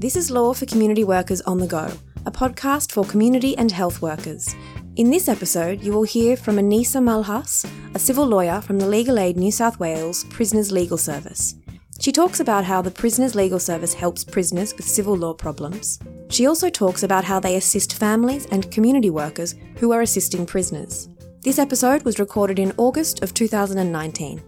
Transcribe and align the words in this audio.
This 0.00 0.14
is 0.14 0.30
Law 0.30 0.54
for 0.54 0.64
Community 0.64 1.02
Workers 1.02 1.40
on 1.40 1.58
the 1.58 1.66
Go, 1.66 1.90
a 2.24 2.30
podcast 2.30 2.92
for 2.92 3.04
community 3.04 3.58
and 3.58 3.72
health 3.72 4.00
workers. 4.00 4.54
In 4.94 5.10
this 5.10 5.28
episode, 5.28 5.82
you 5.82 5.92
will 5.92 6.04
hear 6.04 6.36
from 6.36 6.54
Anisa 6.54 7.02
Malhas, 7.02 7.68
a 7.96 7.98
civil 7.98 8.24
lawyer 8.24 8.60
from 8.60 8.78
the 8.78 8.86
Legal 8.86 9.18
Aid 9.18 9.36
New 9.36 9.50
South 9.50 9.80
Wales 9.80 10.22
Prisoners 10.30 10.70
Legal 10.70 10.98
Service. 10.98 11.56
She 11.98 12.12
talks 12.12 12.38
about 12.38 12.64
how 12.64 12.80
the 12.80 12.92
Prisoners 12.92 13.34
Legal 13.34 13.58
Service 13.58 13.92
helps 13.92 14.22
prisoners 14.22 14.72
with 14.76 14.86
civil 14.86 15.16
law 15.16 15.34
problems. 15.34 15.98
She 16.30 16.46
also 16.46 16.70
talks 16.70 17.02
about 17.02 17.24
how 17.24 17.40
they 17.40 17.56
assist 17.56 17.94
families 17.94 18.46
and 18.52 18.70
community 18.70 19.10
workers 19.10 19.56
who 19.78 19.90
are 19.90 20.02
assisting 20.02 20.46
prisoners. 20.46 21.08
This 21.42 21.58
episode 21.58 22.04
was 22.04 22.20
recorded 22.20 22.60
in 22.60 22.72
August 22.76 23.24
of 23.24 23.34
2019. 23.34 24.40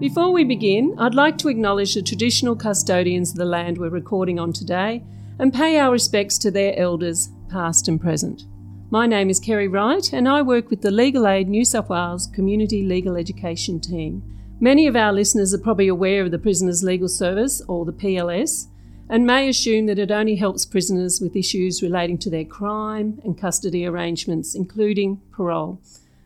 Before 0.00 0.32
we 0.32 0.42
begin, 0.42 0.96
I'd 0.98 1.14
like 1.14 1.38
to 1.38 1.48
acknowledge 1.48 1.94
the 1.94 2.02
traditional 2.02 2.56
custodians 2.56 3.30
of 3.30 3.36
the 3.36 3.44
land 3.44 3.78
we're 3.78 3.90
recording 3.90 4.40
on 4.40 4.52
today 4.52 5.04
and 5.38 5.54
pay 5.54 5.78
our 5.78 5.92
respects 5.92 6.36
to 6.38 6.50
their 6.50 6.76
elders, 6.76 7.30
past 7.48 7.86
and 7.86 8.00
present. 8.00 8.44
My 8.90 9.06
name 9.06 9.30
is 9.30 9.38
Kerry 9.38 9.68
Wright, 9.68 10.12
and 10.12 10.28
I 10.28 10.42
work 10.42 10.68
with 10.68 10.82
the 10.82 10.90
Legal 10.90 11.28
Aid 11.28 11.48
New 11.48 11.64
South 11.64 11.88
Wales 11.88 12.26
Community 12.26 12.82
Legal 12.82 13.16
Education 13.16 13.78
Team. 13.78 14.22
Many 14.58 14.88
of 14.88 14.96
our 14.96 15.12
listeners 15.12 15.54
are 15.54 15.58
probably 15.58 15.88
aware 15.88 16.24
of 16.24 16.32
the 16.32 16.38
Prisoners 16.40 16.82
Legal 16.82 17.08
Service, 17.08 17.62
or 17.68 17.84
the 17.84 17.92
PLS, 17.92 18.66
and 19.08 19.24
may 19.24 19.48
assume 19.48 19.86
that 19.86 20.00
it 20.00 20.10
only 20.10 20.34
helps 20.34 20.66
prisoners 20.66 21.20
with 21.20 21.36
issues 21.36 21.82
relating 21.82 22.18
to 22.18 22.30
their 22.30 22.44
crime 22.44 23.20
and 23.22 23.38
custody 23.38 23.86
arrangements, 23.86 24.56
including 24.56 25.20
parole. 25.30 25.80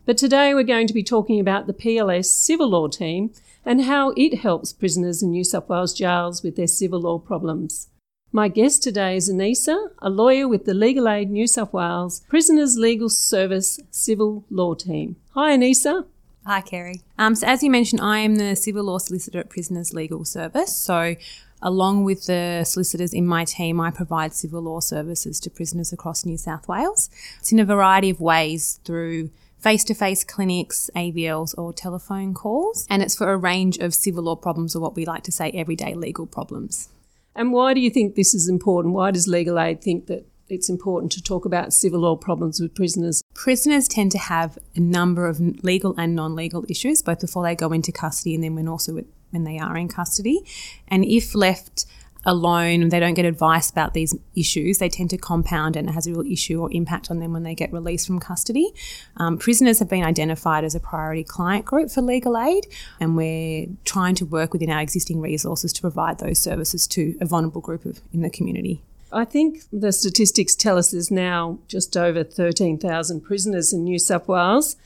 But 0.09 0.17
today 0.17 0.55
we're 0.55 0.63
going 0.63 0.87
to 0.87 0.95
be 0.95 1.03
talking 1.03 1.39
about 1.39 1.67
the 1.67 1.75
PLS 1.75 2.25
Civil 2.25 2.71
Law 2.71 2.89
Team 2.89 3.31
and 3.63 3.85
how 3.85 4.15
it 4.17 4.39
helps 4.39 4.73
prisoners 4.73 5.23
in 5.23 5.33
New 5.33 5.45
South 5.45 5.69
Wales 5.69 5.93
jails 5.93 6.43
with 6.43 6.57
their 6.57 6.67
civil 6.67 7.03
law 7.03 7.19
problems. 7.19 7.89
My 8.33 8.49
guest 8.49 8.83
today 8.83 9.17
is 9.17 9.31
Anisa, 9.31 9.91
a 9.99 10.09
lawyer 10.09 10.49
with 10.49 10.65
the 10.65 10.73
Legal 10.73 11.11
Aid 11.11 11.31
New 11.31 11.47
South 11.47 11.75
Wales 11.75 12.21
Prisoners 12.27 12.79
Legal 12.79 13.11
Service 13.11 13.81
Civil 13.91 14.47
Law 14.49 14.73
Team. 14.73 15.17
Hi, 15.35 15.55
Anisa. 15.55 16.07
Hi, 16.47 16.63
Kerry. 16.63 17.03
Um, 17.19 17.35
so, 17.35 17.47
as 17.47 17.63
you 17.63 17.71
mentioned, 17.71 18.01
I 18.01 18.21
am 18.21 18.37
the 18.37 18.57
civil 18.57 18.85
law 18.85 18.97
solicitor 18.97 19.41
at 19.41 19.51
Prisoners 19.51 19.93
Legal 19.93 20.25
Service. 20.25 20.75
So, 20.75 21.17
along 21.61 22.05
with 22.05 22.25
the 22.25 22.65
solicitors 22.65 23.13
in 23.13 23.27
my 23.27 23.45
team, 23.45 23.79
I 23.79 23.91
provide 23.91 24.33
civil 24.33 24.63
law 24.63 24.81
services 24.81 25.39
to 25.41 25.51
prisoners 25.51 25.93
across 25.93 26.25
New 26.25 26.39
South 26.39 26.67
Wales. 26.67 27.11
It's 27.41 27.53
in 27.53 27.59
a 27.59 27.67
variety 27.67 28.09
of 28.09 28.23
ways 28.23 28.81
through 28.85 29.29
face 29.59 29.85
to 29.85 29.95
face 29.95 30.25
clinics, 30.25 30.91
AVLs, 30.95 31.57
or 31.59 31.73
telephone 31.73 32.35
calls. 32.35 32.87
And 32.89 33.03
it's 33.03 33.17
for 33.17 33.33
a 33.33 33.37
range 33.37 33.79
of 33.79 33.95
civil 33.95 34.25
law 34.25 34.37
problems, 34.37 34.75
or 34.75 34.81
what 34.81 34.97
we 34.97 35.05
like 35.05 35.23
to 35.25 35.33
say 35.33 35.51
everyday 35.51 35.95
legal 35.95 36.27
problems. 36.27 36.89
And 37.35 37.53
why 37.53 37.73
do 37.73 37.81
you 37.81 37.91
think 37.91 38.17
this 38.17 38.35
is 38.35 38.49
important? 38.49 38.95
Why 38.95 39.13
does 39.13 39.29
Legal 39.29 39.61
Aid 39.61 39.81
think 39.81 40.07
that 40.07 40.27
it's 40.49 40.69
important 40.69 41.13
to 41.13 41.23
talk 41.23 41.45
about 41.45 41.73
civil 41.73 42.01
law 42.01 42.17
problems 42.17 42.61
with 42.61 42.75
prisoners? 42.75 43.23
Prisoners 43.33 43.87
tend 43.87 44.11
to 44.13 44.19
have 44.19 44.59
a 44.75 44.81
number 44.81 45.27
of 45.27 45.39
legal 45.63 45.95
and 45.97 46.17
non 46.17 46.35
legal 46.35 46.65
issues, 46.69 47.01
both 47.01 47.21
before 47.21 47.45
they 47.45 47.55
go 47.55 47.71
into 47.71 47.93
custody 47.93 48.35
and 48.35 48.43
then 48.43 48.57
when 48.57 48.67
also 48.67 49.01
when 49.31 49.45
they 49.45 49.59
are 49.59 49.77
in 49.77 49.87
custody. 49.87 50.45
And 50.89 51.05
if 51.05 51.35
left 51.35 51.87
alone, 52.25 52.89
they 52.89 53.01
don't 53.01 53.15
get 53.15 53.25
advice 53.25 53.71
about 53.71 53.95
these 53.95 54.15
issues, 54.35 54.79
they 54.79 54.89
tend 54.89 55.11
to 55.11 55.17
compound 55.17 55.77
and 55.77 55.89
it 55.89 55.93
has 55.93 56.07
a 56.07 56.13
real 56.13 56.31
issue 56.31 56.61
or 56.61 56.71
impact 56.73 57.11
on 57.11 57.21
them 57.21 57.33
when 57.33 57.43
they 57.43 57.55
get 57.55 57.73
released 57.73 58.07
from 58.07 58.19
custody. 58.19 58.73
Um, 59.17 59.39
prisoners 59.39 59.79
have 59.79 59.89
been 59.89 60.05
identified 60.05 60.65
as 60.65 60.75
a 60.75 60.81
priority 60.81 61.25
client 61.25 61.65
group 61.65 61.91
for 61.91 62.03
legal 62.03 62.37
aid, 62.37 62.67
and 63.01 63.17
we're 63.17 63.67
trying 63.85 64.15
to 64.17 64.27
work 64.27 64.53
within 64.53 64.71
our 64.71 64.81
existing 64.81 65.21
resources 65.21 65.73
to 65.75 65.81
provide 65.81 66.19
those 66.19 66.39
services 66.39 66.87
to 66.89 67.17
a 67.21 67.25
vulnerable 67.25 67.61
group 67.61 67.85
of, 67.85 68.01
in 68.13 68.23
the 68.23 68.31
community. 68.31 68.83
I 69.11 69.25
think 69.25 69.63
the 69.73 69.93
statistics 69.93 70.55
tell 70.55 70.77
us 70.77 70.91
there's 70.91 71.11
now 71.11 71.59
just 71.67 71.97
over 71.97 72.23
13,000 72.25 73.23
prisoners 73.23 73.73
in 73.73 73.85
New 73.85 73.99
South 73.99 74.29
Wales. 74.29 74.77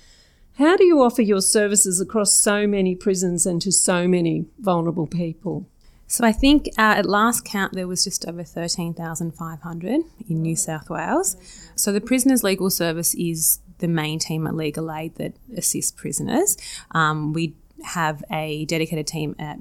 How 0.59 0.77
do 0.77 0.85
you 0.85 1.03
offer 1.03 1.23
your 1.23 1.41
services 1.41 2.01
across 2.01 2.35
so 2.35 2.67
many 2.67 2.95
prisons 2.95 3.47
and 3.47 3.61
to 3.63 3.73
so 3.73 4.07
many 4.07 4.47
vulnerable 4.61 5.07
people? 5.07 5.67
So 6.13 6.27
I 6.27 6.33
think 6.33 6.67
uh, 6.77 6.97
at 6.99 7.07
last 7.07 7.43
count 7.43 7.73
there 7.73 7.89
was 7.89 8.05
just 8.05 8.29
over 8.29 8.45
13,500 8.45 10.01
in 10.29 10.43
New 10.43 10.57
South 10.57 10.91
Wales. 10.91 11.39
So 11.75 11.91
the 11.91 12.03
Prisoners 12.03 12.45
Legal 12.45 12.69
Service 12.69 13.15
is 13.15 13.61
the 13.79 13.89
main 13.89 14.19
team 14.19 14.47
at 14.47 14.55
Legal 14.55 14.93
Aid 14.93 15.15
that 15.15 15.33
assists 15.57 15.91
prisoners. 15.91 16.59
Um, 16.91 17.33
we 17.33 17.57
have 17.83 18.23
a 18.31 18.67
dedicated 18.67 19.07
team 19.07 19.35
at 19.39 19.61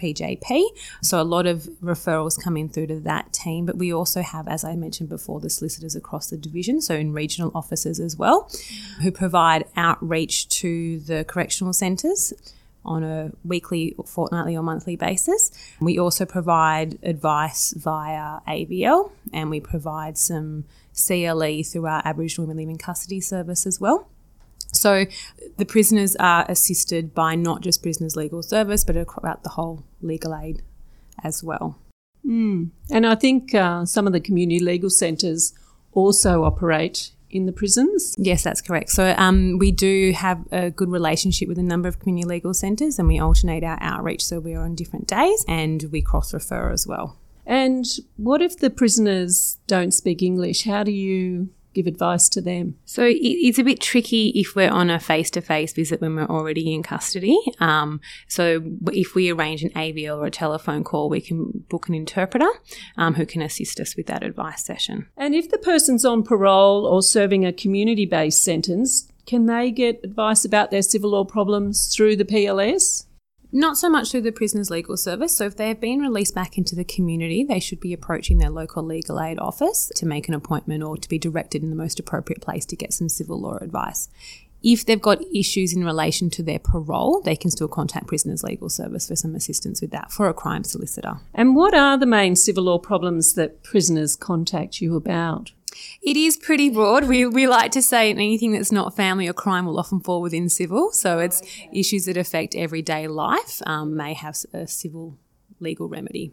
PJP. 0.00 0.62
So 1.02 1.20
a 1.20 1.24
lot 1.24 1.46
of 1.46 1.64
referrals 1.82 2.40
come 2.40 2.56
in 2.56 2.68
through 2.68 2.86
to 2.86 3.00
that 3.00 3.32
team, 3.32 3.66
but 3.66 3.76
we 3.76 3.92
also 3.92 4.22
have, 4.22 4.46
as 4.46 4.62
I 4.62 4.76
mentioned 4.76 5.08
before, 5.08 5.40
the 5.40 5.50
solicitors 5.50 5.96
across 5.96 6.30
the 6.30 6.36
division, 6.36 6.80
so 6.80 6.94
in 6.94 7.12
regional 7.12 7.50
offices 7.52 7.98
as 7.98 8.16
well, 8.16 8.48
who 9.02 9.10
provide 9.10 9.64
outreach 9.76 10.48
to 10.60 11.00
the 11.00 11.24
correctional 11.24 11.72
centres 11.72 12.32
on 12.84 13.04
a 13.04 13.32
weekly, 13.44 13.94
fortnightly, 14.06 14.56
or 14.56 14.62
monthly 14.62 14.96
basis. 14.96 15.50
We 15.80 15.98
also 15.98 16.24
provide 16.24 16.98
advice 17.02 17.72
via 17.72 18.40
AVL 18.48 19.10
and 19.32 19.50
we 19.50 19.60
provide 19.60 20.16
some 20.16 20.64
CLE 20.94 21.62
through 21.62 21.86
our 21.86 22.02
Aboriginal 22.04 22.46
Women 22.46 22.58
Leaving 22.58 22.78
Custody 22.78 23.20
service 23.20 23.66
as 23.66 23.80
well. 23.80 24.08
So 24.72 25.06
the 25.56 25.64
prisoners 25.64 26.16
are 26.16 26.46
assisted 26.48 27.14
by 27.14 27.34
not 27.34 27.60
just 27.60 27.82
Prisoners 27.82 28.16
Legal 28.16 28.42
Service, 28.42 28.84
but 28.84 28.96
about 28.96 29.42
the 29.42 29.50
whole 29.50 29.84
legal 30.00 30.34
aid 30.34 30.62
as 31.22 31.42
well. 31.42 31.76
Mm. 32.26 32.70
And 32.90 33.06
I 33.06 33.14
think 33.14 33.54
uh, 33.54 33.84
some 33.84 34.06
of 34.06 34.12
the 34.12 34.20
community 34.20 34.60
legal 34.60 34.90
centres 34.90 35.54
also 35.92 36.44
operate 36.44 37.12
in 37.30 37.46
the 37.46 37.52
prisons? 37.52 38.14
Yes, 38.18 38.42
that's 38.42 38.60
correct. 38.60 38.90
So 38.90 39.14
um, 39.16 39.58
we 39.58 39.72
do 39.72 40.12
have 40.12 40.44
a 40.52 40.70
good 40.70 40.90
relationship 40.90 41.48
with 41.48 41.58
a 41.58 41.62
number 41.62 41.88
of 41.88 41.98
community 41.98 42.28
legal 42.28 42.54
centres 42.54 42.98
and 42.98 43.08
we 43.08 43.18
alternate 43.18 43.64
our 43.64 43.78
outreach 43.80 44.24
so 44.24 44.40
we're 44.40 44.60
on 44.60 44.74
different 44.74 45.06
days 45.06 45.44
and 45.48 45.84
we 45.90 46.02
cross 46.02 46.34
refer 46.34 46.70
as 46.70 46.86
well. 46.86 47.16
And 47.46 47.84
what 48.16 48.42
if 48.42 48.58
the 48.58 48.70
prisoners 48.70 49.58
don't 49.66 49.92
speak 49.92 50.22
English? 50.22 50.64
How 50.64 50.82
do 50.82 50.92
you 50.92 51.50
give 51.74 51.86
advice 51.86 52.28
to 52.30 52.40
them? 52.40 52.76
So 52.84 53.06
it's 53.08 53.58
a 53.58 53.64
bit 53.64 53.80
tricky 53.80 54.28
if 54.30 54.54
we're 54.54 54.70
on 54.70 54.90
a 54.90 55.00
face 55.00 55.30
to 55.30 55.40
face 55.40 55.72
visit 55.72 56.00
when 56.00 56.16
we're 56.16 56.26
already 56.26 56.74
in 56.74 56.82
custody. 56.82 57.38
Um, 57.58 58.00
so 58.28 58.62
if 58.88 59.14
we 59.14 59.30
arrange 59.30 59.62
an 59.62 59.70
AVL 59.70 60.18
or 60.18 60.26
a 60.26 60.30
telephone 60.30 60.84
call, 60.84 61.08
we 61.08 61.20
can 61.20 61.64
book 61.68 61.88
an 61.88 61.94
interpreter 61.94 62.50
um, 62.96 63.14
who 63.14 63.26
can 63.26 63.42
assist 63.42 63.80
us 63.80 63.96
with 63.96 64.06
that 64.06 64.22
advice 64.22 64.64
session. 64.64 65.06
And 65.16 65.34
if 65.34 65.50
the 65.50 65.58
person's 65.58 66.04
on 66.04 66.22
parole 66.22 66.86
or 66.86 67.02
serving 67.02 67.44
a 67.44 67.52
community 67.52 68.06
based 68.06 68.42
sentence, 68.42 69.10
can 69.26 69.46
they 69.46 69.70
get 69.70 70.00
advice 70.02 70.44
about 70.44 70.70
their 70.70 70.82
civil 70.82 71.10
law 71.10 71.24
problems 71.24 71.94
through 71.94 72.16
the 72.16 72.24
PLS? 72.24 73.06
Not 73.52 73.76
so 73.76 73.90
much 73.90 74.10
through 74.10 74.22
the 74.22 74.32
Prisoners 74.32 74.70
Legal 74.70 74.96
Service. 74.96 75.36
So, 75.36 75.46
if 75.46 75.56
they 75.56 75.68
have 75.68 75.80
been 75.80 76.00
released 76.00 76.34
back 76.34 76.56
into 76.56 76.76
the 76.76 76.84
community, 76.84 77.42
they 77.42 77.58
should 77.58 77.80
be 77.80 77.92
approaching 77.92 78.38
their 78.38 78.50
local 78.50 78.82
legal 78.82 79.20
aid 79.20 79.38
office 79.38 79.90
to 79.96 80.06
make 80.06 80.28
an 80.28 80.34
appointment 80.34 80.84
or 80.84 80.96
to 80.96 81.08
be 81.08 81.18
directed 81.18 81.62
in 81.62 81.70
the 81.70 81.76
most 81.76 81.98
appropriate 81.98 82.40
place 82.40 82.64
to 82.66 82.76
get 82.76 82.92
some 82.92 83.08
civil 83.08 83.40
law 83.40 83.56
advice. 83.56 84.08
If 84.62 84.84
they've 84.84 85.00
got 85.00 85.24
issues 85.34 85.72
in 85.72 85.84
relation 85.84 86.28
to 86.30 86.42
their 86.42 86.58
parole, 86.58 87.22
they 87.22 87.34
can 87.34 87.50
still 87.50 87.68
contact 87.68 88.08
Prisoners 88.08 88.42
Legal 88.42 88.68
Service 88.68 89.08
for 89.08 89.16
some 89.16 89.34
assistance 89.34 89.80
with 89.80 89.90
that 89.90 90.12
for 90.12 90.28
a 90.28 90.34
crime 90.34 90.64
solicitor. 90.64 91.20
And 91.34 91.56
what 91.56 91.74
are 91.74 91.96
the 91.96 92.06
main 92.06 92.36
civil 92.36 92.64
law 92.64 92.78
problems 92.78 93.34
that 93.34 93.62
prisoners 93.62 94.16
contact 94.16 94.80
you 94.80 94.96
about? 94.96 95.52
It 96.02 96.16
is 96.16 96.36
pretty 96.36 96.70
broad. 96.70 97.08
We, 97.08 97.26
we 97.26 97.46
like 97.46 97.70
to 97.72 97.82
say 97.82 98.10
anything 98.10 98.52
that's 98.52 98.72
not 98.72 98.96
family 98.96 99.28
or 99.28 99.32
crime 99.32 99.66
will 99.66 99.78
often 99.78 100.00
fall 100.00 100.22
within 100.22 100.48
civil. 100.48 100.92
So 100.92 101.18
it's 101.18 101.42
issues 101.72 102.06
that 102.06 102.16
affect 102.16 102.54
everyday 102.54 103.06
life 103.06 103.60
um, 103.66 103.96
may 103.96 104.14
have 104.14 104.36
a 104.52 104.66
civil 104.66 105.18
legal 105.60 105.88
remedy. 105.88 106.32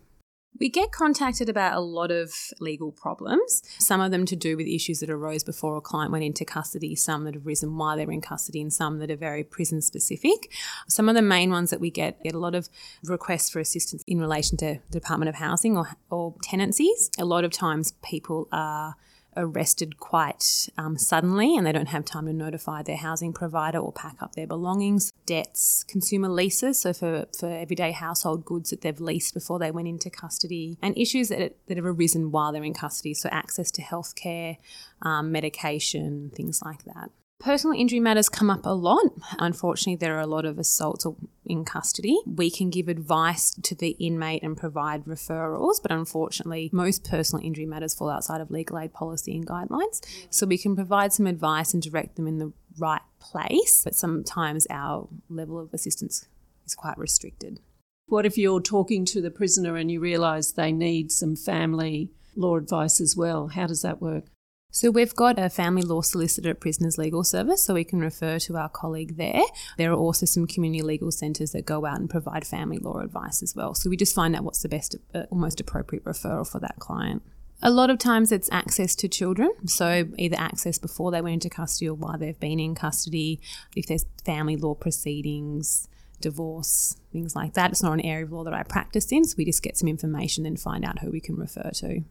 We 0.59 0.69
get 0.69 0.91
contacted 0.91 1.49
about 1.49 1.77
a 1.77 1.79
lot 1.79 2.09
of 2.09 2.33
legal 2.59 2.91
problems, 2.91 3.61
some 3.77 4.01
of 4.01 4.09
them 4.09 4.25
to 4.25 4.35
do 4.35 4.57
with 4.57 4.65
issues 4.65 5.01
that 5.01 5.09
arose 5.09 5.43
before 5.43 5.77
a 5.77 5.81
client 5.81 6.11
went 6.11 6.23
into 6.23 6.45
custody, 6.45 6.95
some 6.95 7.25
that 7.25 7.35
have 7.35 7.45
risen 7.45 7.77
while 7.77 7.95
they're 7.95 8.09
in 8.09 8.21
custody, 8.21 8.61
and 8.61 8.73
some 8.73 8.97
that 8.97 9.11
are 9.11 9.15
very 9.15 9.43
prison 9.43 9.81
specific. 9.81 10.51
Some 10.87 11.09
of 11.09 11.15
the 11.15 11.21
main 11.21 11.51
ones 11.51 11.69
that 11.69 11.79
we 11.79 11.91
get 11.91 12.23
get 12.23 12.33
a 12.33 12.39
lot 12.39 12.55
of 12.55 12.69
requests 13.03 13.51
for 13.51 13.59
assistance 13.59 14.03
in 14.07 14.19
relation 14.19 14.57
to 14.57 14.79
the 14.89 14.99
Department 14.99 15.29
of 15.29 15.35
Housing 15.35 15.77
or, 15.77 15.89
or 16.09 16.33
tenancies. 16.41 17.11
A 17.19 17.25
lot 17.25 17.43
of 17.43 17.51
times 17.51 17.93
people 18.03 18.47
are 18.51 18.95
arrested 19.37 19.99
quite 19.99 20.67
um, 20.77 20.97
suddenly 20.97 21.55
and 21.55 21.65
they 21.65 21.71
don't 21.71 21.87
have 21.87 22.03
time 22.03 22.25
to 22.25 22.33
notify 22.33 22.81
their 22.81 22.97
housing 22.97 23.31
provider 23.31 23.77
or 23.77 23.93
pack 23.93 24.15
up 24.21 24.33
their 24.35 24.47
belongings. 24.47 25.13
Debts, 25.25 25.83
consumer 25.87 26.27
leases, 26.27 26.79
so 26.79 26.91
for, 26.93 27.27
for 27.37 27.49
everyday 27.49 27.91
household 27.91 28.43
goods 28.43 28.71
that 28.71 28.81
they've 28.81 28.99
leased 28.99 29.33
before 29.33 29.59
they 29.59 29.71
went 29.71 29.87
into 29.87 30.09
custody, 30.09 30.77
and 30.81 30.97
issues 30.97 31.29
that, 31.29 31.55
that 31.67 31.77
have 31.77 31.85
arisen 31.85 32.31
while 32.31 32.51
they're 32.51 32.63
in 32.63 32.73
custody, 32.73 33.13
so 33.13 33.29
access 33.31 33.71
to 33.71 33.81
healthcare, 33.81 34.57
um, 35.01 35.31
medication, 35.31 36.31
things 36.35 36.61
like 36.63 36.83
that. 36.85 37.11
Personal 37.39 37.79
injury 37.79 37.99
matters 37.99 38.29
come 38.29 38.49
up 38.49 38.65
a 38.65 38.73
lot. 38.73 39.05
Unfortunately, 39.37 39.95
there 39.95 40.17
are 40.17 40.21
a 40.21 40.27
lot 40.27 40.43
of 40.43 40.57
assaults 40.57 41.05
in 41.45 41.65
custody. 41.65 42.17
We 42.25 42.49
can 42.49 42.71
give 42.71 42.87
advice 42.87 43.51
to 43.61 43.75
the 43.75 43.91
inmate 43.91 44.41
and 44.41 44.57
provide 44.57 45.05
referrals, 45.05 45.79
but 45.81 45.91
unfortunately, 45.91 46.71
most 46.73 47.07
personal 47.07 47.45
injury 47.45 47.67
matters 47.67 47.93
fall 47.93 48.09
outside 48.09 48.41
of 48.41 48.49
legal 48.49 48.79
aid 48.79 48.91
policy 48.91 49.35
and 49.35 49.45
guidelines. 49.45 50.01
So 50.31 50.47
we 50.47 50.57
can 50.57 50.75
provide 50.75 51.13
some 51.13 51.27
advice 51.27 51.73
and 51.73 51.83
direct 51.83 52.15
them 52.15 52.27
in 52.27 52.39
the 52.39 52.53
right 52.79 53.01
place, 53.19 53.83
but 53.83 53.93
sometimes 53.95 54.65
our 54.71 55.07
level 55.29 55.59
of 55.59 55.73
assistance 55.73 56.27
is 56.65 56.73
quite 56.73 56.97
restricted. 56.97 57.59
What 58.07 58.25
if 58.25 58.37
you're 58.37 58.61
talking 58.61 59.05
to 59.05 59.21
the 59.21 59.31
prisoner 59.31 59.75
and 59.75 59.91
you 59.91 59.99
realise 59.99 60.51
they 60.51 60.71
need 60.71 61.11
some 61.11 61.35
family 61.35 62.09
law 62.35 62.55
advice 62.57 62.99
as 62.99 63.15
well? 63.15 63.49
How 63.49 63.67
does 63.67 63.83
that 63.83 64.01
work? 64.01 64.25
So 64.69 64.91
we've 64.91 65.15
got 65.15 65.39
a 65.39 65.49
family 65.49 65.81
law 65.81 66.01
solicitor 66.01 66.51
at 66.51 66.59
Prisoners 66.59 66.97
Legal 66.97 67.23
Service, 67.23 67.63
so 67.63 67.73
we 67.73 67.83
can 67.83 67.99
refer 67.99 68.37
to 68.39 68.57
our 68.57 68.69
colleague 68.69 69.17
there. 69.17 69.41
There 69.77 69.91
are 69.91 69.95
also 69.95 70.25
some 70.25 70.45
community 70.45 70.83
legal 70.83 71.11
centres 71.11 71.51
that 71.53 71.65
go 71.65 71.85
out 71.85 71.99
and 71.99 72.09
provide 72.09 72.45
family 72.45 72.77
law 72.77 72.99
advice 72.99 73.41
as 73.41 73.55
well. 73.55 73.73
So 73.73 73.89
we 73.89 73.97
just 73.97 74.13
find 74.13 74.35
out 74.35 74.43
what's 74.43 74.61
the 74.61 74.69
best, 74.69 74.95
uh, 75.15 75.23
most 75.31 75.59
appropriate 75.59 76.03
referral 76.03 76.47
for 76.47 76.59
that 76.59 76.75
client. 76.77 77.23
A 77.63 77.71
lot 77.71 77.89
of 77.89 77.97
times 77.97 78.31
it's 78.31 78.51
access 78.51 78.93
to 78.97 79.07
children, 79.07 79.51
so 79.65 80.09
either 80.15 80.35
access 80.37 80.77
before 80.77 81.09
they 81.09 81.21
went 81.21 81.45
into 81.45 81.49
custody 81.49 81.89
or 81.89 81.95
while 81.95 82.17
they've 82.19 82.39
been 82.39 82.59
in 82.59 82.75
custody, 82.75 83.41
if 83.75 83.87
there's 83.87 84.05
family 84.23 84.57
law 84.57 84.75
proceedings, 84.75 85.87
divorce, 86.21 86.97
things 87.11 87.35
like 87.35 87.53
that. 87.53 87.71
It's 87.71 87.81
not 87.81 87.93
an 87.93 88.01
area 88.01 88.25
of 88.25 88.31
law 88.31 88.43
that 88.43 88.53
I 88.53 88.61
practice 88.61 89.11
in, 89.11 89.23
so 89.23 89.33
we 89.39 89.45
just 89.45 89.63
get 89.63 89.75
some 89.75 89.89
information 89.89 90.45
and 90.45 90.59
find 90.59 90.85
out 90.85 90.99
who 90.99 91.09
we 91.09 91.19
can 91.19 91.35
refer 91.35 91.71
to. 91.75 92.03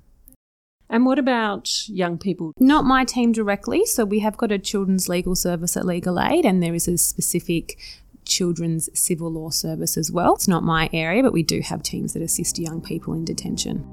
And 0.88 1.04
what 1.04 1.18
about 1.18 1.88
young 1.88 2.16
people? 2.16 2.52
Not 2.58 2.84
my 2.84 3.04
team 3.04 3.32
directly. 3.32 3.84
So 3.86 4.04
we 4.04 4.20
have 4.20 4.36
got 4.36 4.52
a 4.52 4.58
children's 4.58 5.08
legal 5.08 5.34
service 5.34 5.76
at 5.76 5.84
Legal 5.84 6.20
Aid, 6.20 6.44
and 6.44 6.62
there 6.62 6.74
is 6.74 6.86
a 6.86 6.96
specific 6.96 7.78
children's 8.24 8.88
civil 8.98 9.30
law 9.30 9.50
service 9.50 9.96
as 9.96 10.10
well. 10.10 10.34
It's 10.34 10.48
not 10.48 10.62
my 10.62 10.88
area, 10.92 11.22
but 11.22 11.32
we 11.32 11.42
do 11.42 11.60
have 11.60 11.82
teams 11.82 12.12
that 12.12 12.22
assist 12.22 12.58
young 12.58 12.80
people 12.80 13.14
in 13.14 13.24
detention. 13.24 13.84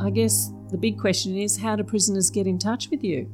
I 0.00 0.10
guess 0.10 0.50
the 0.70 0.78
big 0.78 0.98
question 0.98 1.36
is 1.36 1.56
how 1.58 1.76
do 1.76 1.84
prisoners 1.84 2.30
get 2.30 2.46
in 2.46 2.58
touch 2.58 2.90
with 2.90 3.04
you? 3.04 3.30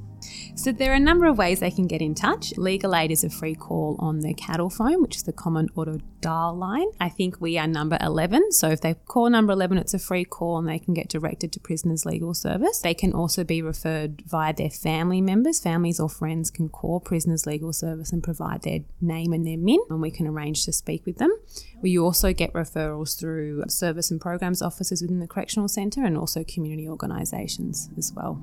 So 0.54 0.72
there 0.72 0.92
are 0.92 0.96
a 0.96 1.00
number 1.00 1.26
of 1.26 1.38
ways 1.38 1.60
they 1.60 1.70
can 1.70 1.86
get 1.86 2.00
in 2.00 2.14
touch. 2.14 2.56
Legal 2.56 2.94
Aid 2.94 3.10
is 3.10 3.24
a 3.24 3.30
free 3.30 3.54
call 3.54 3.96
on 3.98 4.20
the 4.20 4.34
cattle 4.34 4.70
phone, 4.70 5.02
which 5.02 5.16
is 5.16 5.22
the 5.24 5.32
common 5.32 5.68
auto 5.76 5.98
dial 6.20 6.56
line. 6.56 6.86
I 7.00 7.08
think 7.08 7.40
we 7.40 7.58
are 7.58 7.66
number 7.66 7.98
11. 8.00 8.52
So 8.52 8.70
if 8.70 8.80
they 8.80 8.94
call 8.94 9.28
number 9.30 9.52
11, 9.52 9.78
it's 9.78 9.94
a 9.94 9.98
free 9.98 10.24
call 10.24 10.58
and 10.58 10.68
they 10.68 10.78
can 10.78 10.94
get 10.94 11.08
directed 11.08 11.52
to 11.52 11.60
Prisoners 11.60 12.06
Legal 12.06 12.34
Service. 12.34 12.80
They 12.80 12.94
can 12.94 13.12
also 13.12 13.44
be 13.44 13.62
referred 13.62 14.22
via 14.26 14.54
their 14.54 14.70
family 14.70 15.20
members. 15.20 15.60
Families 15.60 16.00
or 16.00 16.08
friends 16.08 16.50
can 16.50 16.68
call 16.68 17.00
Prisoners 17.00 17.46
Legal 17.46 17.72
Service 17.72 18.12
and 18.12 18.22
provide 18.22 18.62
their 18.62 18.80
name 19.00 19.32
and 19.32 19.46
their 19.46 19.58
MIN, 19.58 19.80
and 19.90 20.00
we 20.00 20.10
can 20.10 20.26
arrange 20.26 20.64
to 20.64 20.72
speak 20.72 21.04
with 21.04 21.18
them. 21.18 21.36
We 21.82 21.98
also 21.98 22.32
get 22.32 22.52
referrals 22.52 23.18
through 23.18 23.64
service 23.68 24.10
and 24.10 24.20
programs 24.20 24.62
officers 24.62 25.02
within 25.02 25.20
the 25.20 25.26
Correctional 25.26 25.68
Centre 25.68 26.04
and 26.04 26.16
also 26.16 26.44
community 26.44 26.88
organisations 26.88 27.90
as 27.98 28.12
well. 28.14 28.40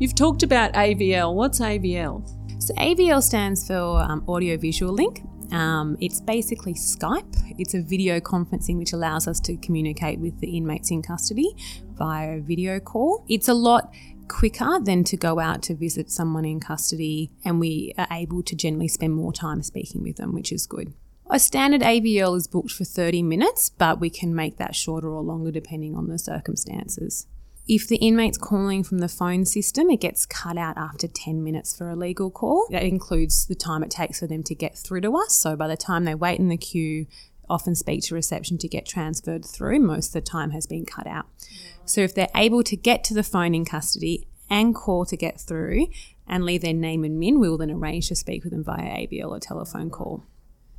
You've 0.00 0.14
talked 0.14 0.42
about 0.42 0.72
AVL. 0.72 1.34
What's 1.34 1.60
AVL? 1.60 2.26
So, 2.62 2.72
AVL 2.76 3.22
stands 3.22 3.66
for 3.66 4.00
um, 4.00 4.24
Audio 4.26 4.56
Visual 4.56 4.94
Link. 4.94 5.22
Um, 5.52 5.98
it's 6.00 6.22
basically 6.22 6.72
Skype. 6.72 7.36
It's 7.58 7.74
a 7.74 7.82
video 7.82 8.18
conferencing 8.18 8.78
which 8.78 8.94
allows 8.94 9.28
us 9.28 9.38
to 9.40 9.58
communicate 9.58 10.18
with 10.18 10.40
the 10.40 10.56
inmates 10.56 10.90
in 10.90 11.02
custody 11.02 11.54
via 11.98 12.38
a 12.38 12.40
video 12.40 12.80
call. 12.80 13.26
It's 13.28 13.46
a 13.46 13.52
lot 13.52 13.92
quicker 14.26 14.80
than 14.80 15.04
to 15.04 15.18
go 15.18 15.38
out 15.38 15.62
to 15.64 15.74
visit 15.74 16.10
someone 16.10 16.46
in 16.46 16.60
custody, 16.60 17.30
and 17.44 17.60
we 17.60 17.92
are 17.98 18.08
able 18.10 18.42
to 18.44 18.56
generally 18.56 18.88
spend 18.88 19.12
more 19.12 19.34
time 19.34 19.62
speaking 19.62 20.02
with 20.02 20.16
them, 20.16 20.32
which 20.32 20.50
is 20.50 20.64
good. 20.64 20.94
A 21.28 21.38
standard 21.38 21.82
AVL 21.82 22.38
is 22.38 22.48
booked 22.48 22.72
for 22.72 22.84
30 22.84 23.22
minutes, 23.22 23.68
but 23.68 24.00
we 24.00 24.08
can 24.08 24.34
make 24.34 24.56
that 24.56 24.74
shorter 24.74 25.10
or 25.10 25.20
longer 25.20 25.50
depending 25.50 25.94
on 25.94 26.08
the 26.08 26.18
circumstances. 26.18 27.26
If 27.72 27.86
the 27.86 27.98
inmate's 27.98 28.36
calling 28.36 28.82
from 28.82 28.98
the 28.98 29.06
phone 29.06 29.46
system, 29.46 29.90
it 29.90 30.00
gets 30.00 30.26
cut 30.26 30.58
out 30.58 30.76
after 30.76 31.06
10 31.06 31.44
minutes 31.44 31.76
for 31.76 31.88
a 31.88 31.94
legal 31.94 32.28
call. 32.28 32.66
That 32.72 32.82
includes 32.82 33.46
the 33.46 33.54
time 33.54 33.84
it 33.84 33.92
takes 33.92 34.18
for 34.18 34.26
them 34.26 34.42
to 34.42 34.56
get 34.56 34.76
through 34.76 35.02
to 35.02 35.16
us. 35.16 35.36
So 35.36 35.54
by 35.54 35.68
the 35.68 35.76
time 35.76 36.02
they 36.02 36.16
wait 36.16 36.40
in 36.40 36.48
the 36.48 36.56
queue, 36.56 37.06
often 37.48 37.76
speak 37.76 38.02
to 38.02 38.16
reception 38.16 38.58
to 38.58 38.66
get 38.66 38.86
transferred 38.86 39.44
through, 39.44 39.78
most 39.78 40.08
of 40.08 40.12
the 40.14 40.20
time 40.20 40.50
has 40.50 40.66
been 40.66 40.84
cut 40.84 41.06
out. 41.06 41.26
So 41.84 42.00
if 42.00 42.12
they're 42.12 42.26
able 42.34 42.64
to 42.64 42.74
get 42.74 43.04
to 43.04 43.14
the 43.14 43.22
phone 43.22 43.54
in 43.54 43.64
custody 43.64 44.26
and 44.50 44.74
call 44.74 45.04
to 45.04 45.16
get 45.16 45.40
through 45.40 45.86
and 46.26 46.44
leave 46.44 46.62
their 46.62 46.74
name 46.74 47.04
and 47.04 47.20
MIN, 47.20 47.38
we 47.38 47.48
will 47.48 47.58
then 47.58 47.70
arrange 47.70 48.08
to 48.08 48.16
speak 48.16 48.42
with 48.42 48.52
them 48.52 48.64
via 48.64 49.06
AVL 49.06 49.30
or 49.30 49.38
telephone 49.38 49.90
call. 49.90 50.24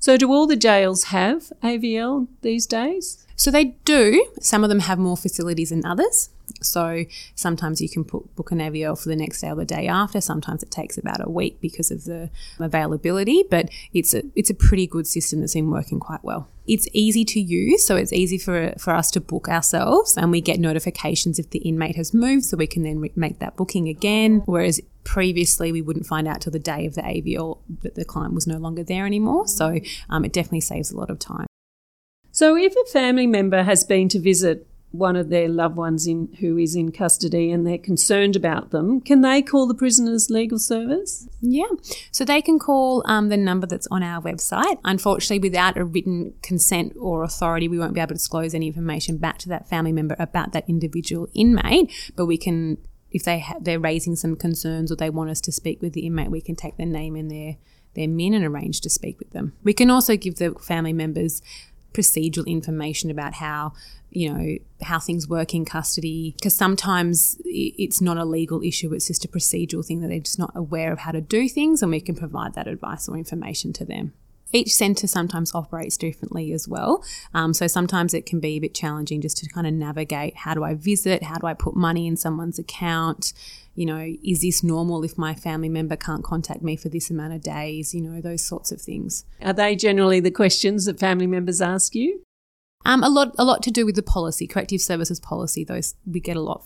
So, 0.01 0.17
do 0.17 0.31
all 0.31 0.47
the 0.47 0.55
jails 0.55 1.05
have 1.05 1.53
AVL 1.63 2.27
these 2.41 2.65
days? 2.65 3.25
So, 3.35 3.51
they 3.51 3.75
do. 3.85 4.27
Some 4.41 4.63
of 4.63 4.69
them 4.69 4.79
have 4.79 4.99
more 4.99 5.15
facilities 5.15 5.69
than 5.69 5.85
others. 5.85 6.29
So 6.61 7.05
sometimes 7.35 7.81
you 7.81 7.89
can 7.89 8.03
put, 8.03 8.35
book 8.35 8.51
an 8.51 8.59
AVL 8.59 9.01
for 9.01 9.09
the 9.09 9.15
next 9.15 9.41
day 9.41 9.49
or 9.49 9.55
the 9.55 9.65
day 9.65 9.87
after. 9.87 10.21
Sometimes 10.21 10.63
it 10.63 10.71
takes 10.71 10.97
about 10.97 11.25
a 11.25 11.29
week 11.29 11.59
because 11.61 11.91
of 11.91 12.03
the 12.03 12.29
availability, 12.59 13.43
but 13.49 13.69
it's 13.93 14.13
a 14.13 14.23
it's 14.35 14.49
a 14.49 14.53
pretty 14.53 14.87
good 14.87 15.07
system 15.07 15.39
that's 15.39 15.53
been 15.53 15.71
working 15.71 15.99
quite 15.99 16.23
well. 16.23 16.49
It's 16.67 16.87
easy 16.93 17.25
to 17.25 17.39
use, 17.39 17.85
so 17.85 17.95
it's 17.95 18.13
easy 18.13 18.37
for 18.37 18.73
for 18.77 18.93
us 18.93 19.11
to 19.11 19.21
book 19.21 19.47
ourselves, 19.47 20.17
and 20.17 20.31
we 20.31 20.41
get 20.41 20.59
notifications 20.59 21.39
if 21.39 21.49
the 21.49 21.59
inmate 21.59 21.95
has 21.95 22.13
moved, 22.13 22.45
so 22.45 22.57
we 22.57 22.67
can 22.67 22.83
then 22.83 22.99
re- 22.99 23.11
make 23.15 23.39
that 23.39 23.55
booking 23.55 23.87
again. 23.87 24.43
Whereas 24.45 24.79
previously 25.03 25.71
we 25.71 25.81
wouldn't 25.81 26.05
find 26.05 26.27
out 26.27 26.41
till 26.41 26.51
the 26.51 26.59
day 26.59 26.85
of 26.85 26.95
the 26.95 27.01
AVL 27.01 27.59
that 27.81 27.95
the 27.95 28.05
client 28.05 28.33
was 28.33 28.47
no 28.47 28.57
longer 28.57 28.83
there 28.83 29.05
anymore. 29.05 29.47
So 29.47 29.79
um, 30.09 30.25
it 30.25 30.33
definitely 30.33 30.61
saves 30.61 30.91
a 30.91 30.97
lot 30.97 31.09
of 31.09 31.19
time. 31.19 31.47
So, 32.33 32.55
if 32.55 32.73
a 32.75 32.89
family 32.89 33.27
member 33.27 33.63
has 33.63 33.83
been 33.83 34.07
to 34.09 34.19
visit 34.19 34.65
one 34.91 35.15
of 35.15 35.29
their 35.29 35.47
loved 35.47 35.75
ones 35.75 36.05
in 36.05 36.29
who 36.39 36.57
is 36.57 36.75
in 36.75 36.91
custody 36.91 37.51
and 37.51 37.65
they're 37.65 37.77
concerned 37.77 38.35
about 38.35 38.71
them, 38.71 39.01
can 39.01 39.21
they 39.21 39.41
call 39.41 39.67
the 39.67 39.73
prisoners 39.73 40.29
legal 40.29 40.59
service? 40.59 41.27
Yeah, 41.41 41.67
so 42.11 42.23
they 42.23 42.41
can 42.41 42.59
call 42.59 43.03
um, 43.05 43.29
the 43.29 43.37
number 43.37 43.67
that's 43.67 43.87
on 43.87 44.03
our 44.03 44.21
website. 44.21 44.79
Unfortunately, 44.83 45.39
without 45.39 45.77
a 45.77 45.83
written 45.83 46.33
consent 46.41 46.93
or 46.99 47.23
authority, 47.23 47.67
we 47.67 47.79
won't 47.79 47.93
be 47.93 47.99
able 47.99 48.09
to 48.09 48.15
disclose 48.15 48.53
any 48.53 48.67
information 48.67 49.17
back 49.17 49.37
to 49.39 49.49
that 49.49 49.67
family 49.67 49.91
member 49.93 50.15
about 50.19 50.51
that 50.53 50.67
individual 50.69 51.27
inmate. 51.33 52.11
But 52.15 52.25
we 52.25 52.37
can, 52.37 52.77
if 53.11 53.23
they 53.23 53.39
ha- 53.39 53.59
they're 53.59 53.79
raising 53.79 54.15
some 54.15 54.35
concerns 54.35 54.91
or 54.91 54.95
they 54.95 55.09
want 55.09 55.29
us 55.29 55.41
to 55.41 55.51
speak 55.51 55.81
with 55.81 55.93
the 55.93 56.05
inmate, 56.05 56.31
we 56.31 56.41
can 56.41 56.55
take 56.55 56.77
their 56.77 56.85
name 56.85 57.15
and 57.15 57.29
their 57.29 57.57
their 57.93 58.07
MIN 58.07 58.33
and 58.33 58.45
arrange 58.45 58.79
to 58.81 58.89
speak 58.89 59.19
with 59.19 59.31
them. 59.31 59.53
We 59.63 59.73
can 59.73 59.89
also 59.89 60.15
give 60.15 60.37
the 60.37 60.53
family 60.53 60.93
members 60.93 61.41
procedural 61.93 62.47
information 62.47 63.11
about 63.11 63.35
how 63.35 63.73
you 64.09 64.31
know 64.31 64.57
how 64.81 64.99
things 64.99 65.27
work 65.27 65.53
in 65.53 65.65
custody 65.65 66.33
because 66.37 66.55
sometimes 66.55 67.37
it's 67.45 68.01
not 68.01 68.17
a 68.17 68.25
legal 68.25 68.61
issue 68.61 68.93
it's 68.93 69.07
just 69.07 69.25
a 69.25 69.27
procedural 69.27 69.85
thing 69.85 70.01
that 70.01 70.07
they're 70.07 70.19
just 70.19 70.39
not 70.39 70.51
aware 70.55 70.91
of 70.91 70.99
how 70.99 71.11
to 71.11 71.21
do 71.21 71.47
things 71.47 71.81
and 71.81 71.91
we 71.91 71.99
can 71.99 72.15
provide 72.15 72.53
that 72.53 72.67
advice 72.67 73.07
or 73.07 73.17
information 73.17 73.71
to 73.73 73.85
them 73.85 74.13
each 74.53 74.73
centre 74.73 75.07
sometimes 75.07 75.53
operates 75.55 75.97
differently 75.97 76.51
as 76.53 76.67
well. 76.67 77.03
Um, 77.33 77.53
so 77.53 77.67
sometimes 77.67 78.13
it 78.13 78.25
can 78.25 78.39
be 78.39 78.57
a 78.57 78.59
bit 78.59 78.73
challenging 78.73 79.21
just 79.21 79.37
to 79.37 79.49
kind 79.49 79.67
of 79.67 79.73
navigate 79.73 80.37
how 80.37 80.53
do 80.53 80.63
I 80.63 80.73
visit? 80.73 81.23
How 81.23 81.37
do 81.37 81.47
I 81.47 81.53
put 81.53 81.75
money 81.75 82.07
in 82.07 82.17
someone's 82.17 82.59
account? 82.59 83.33
You 83.75 83.85
know, 83.85 84.13
is 84.23 84.41
this 84.41 84.63
normal 84.63 85.03
if 85.03 85.17
my 85.17 85.33
family 85.33 85.69
member 85.69 85.95
can't 85.95 86.23
contact 86.23 86.61
me 86.61 86.75
for 86.75 86.89
this 86.89 87.09
amount 87.09 87.33
of 87.33 87.41
days? 87.41 87.93
You 87.93 88.01
know, 88.01 88.21
those 88.21 88.43
sorts 88.43 88.71
of 88.71 88.81
things. 88.81 89.23
Are 89.41 89.53
they 89.53 89.75
generally 89.75 90.19
the 90.19 90.31
questions 90.31 90.85
that 90.85 90.99
family 90.99 91.27
members 91.27 91.61
ask 91.61 91.95
you? 91.95 92.21
Um, 92.83 93.03
a 93.03 93.09
lot, 93.09 93.35
a 93.37 93.45
lot 93.45 93.61
to 93.63 93.71
do 93.71 93.85
with 93.85 93.95
the 93.95 94.03
policy, 94.03 94.47
corrective 94.47 94.81
services 94.81 95.19
policy. 95.19 95.63
Those 95.63 95.95
we 96.05 96.19
get 96.19 96.35
a 96.35 96.41
lot 96.41 96.65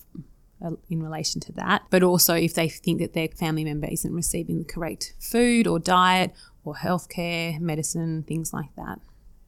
Uh, 0.66 0.72
in 0.90 1.04
relation 1.04 1.40
to 1.40 1.52
that. 1.52 1.84
But 1.92 2.02
also, 2.02 2.34
if 2.34 2.56
they 2.56 2.70
think 2.70 3.00
that 3.00 3.14
their 3.14 3.28
family 3.28 3.64
member 3.64 3.88
isn't 3.88 4.12
receiving 4.12 4.58
the 4.58 4.66
correct 4.66 5.14
food 5.20 5.68
or 5.68 5.78
diet 5.78 6.34
or 6.64 6.74
healthcare, 6.74 7.60
medicine, 7.60 8.24
things 8.24 8.52
like 8.52 8.76
that. 8.76 9.00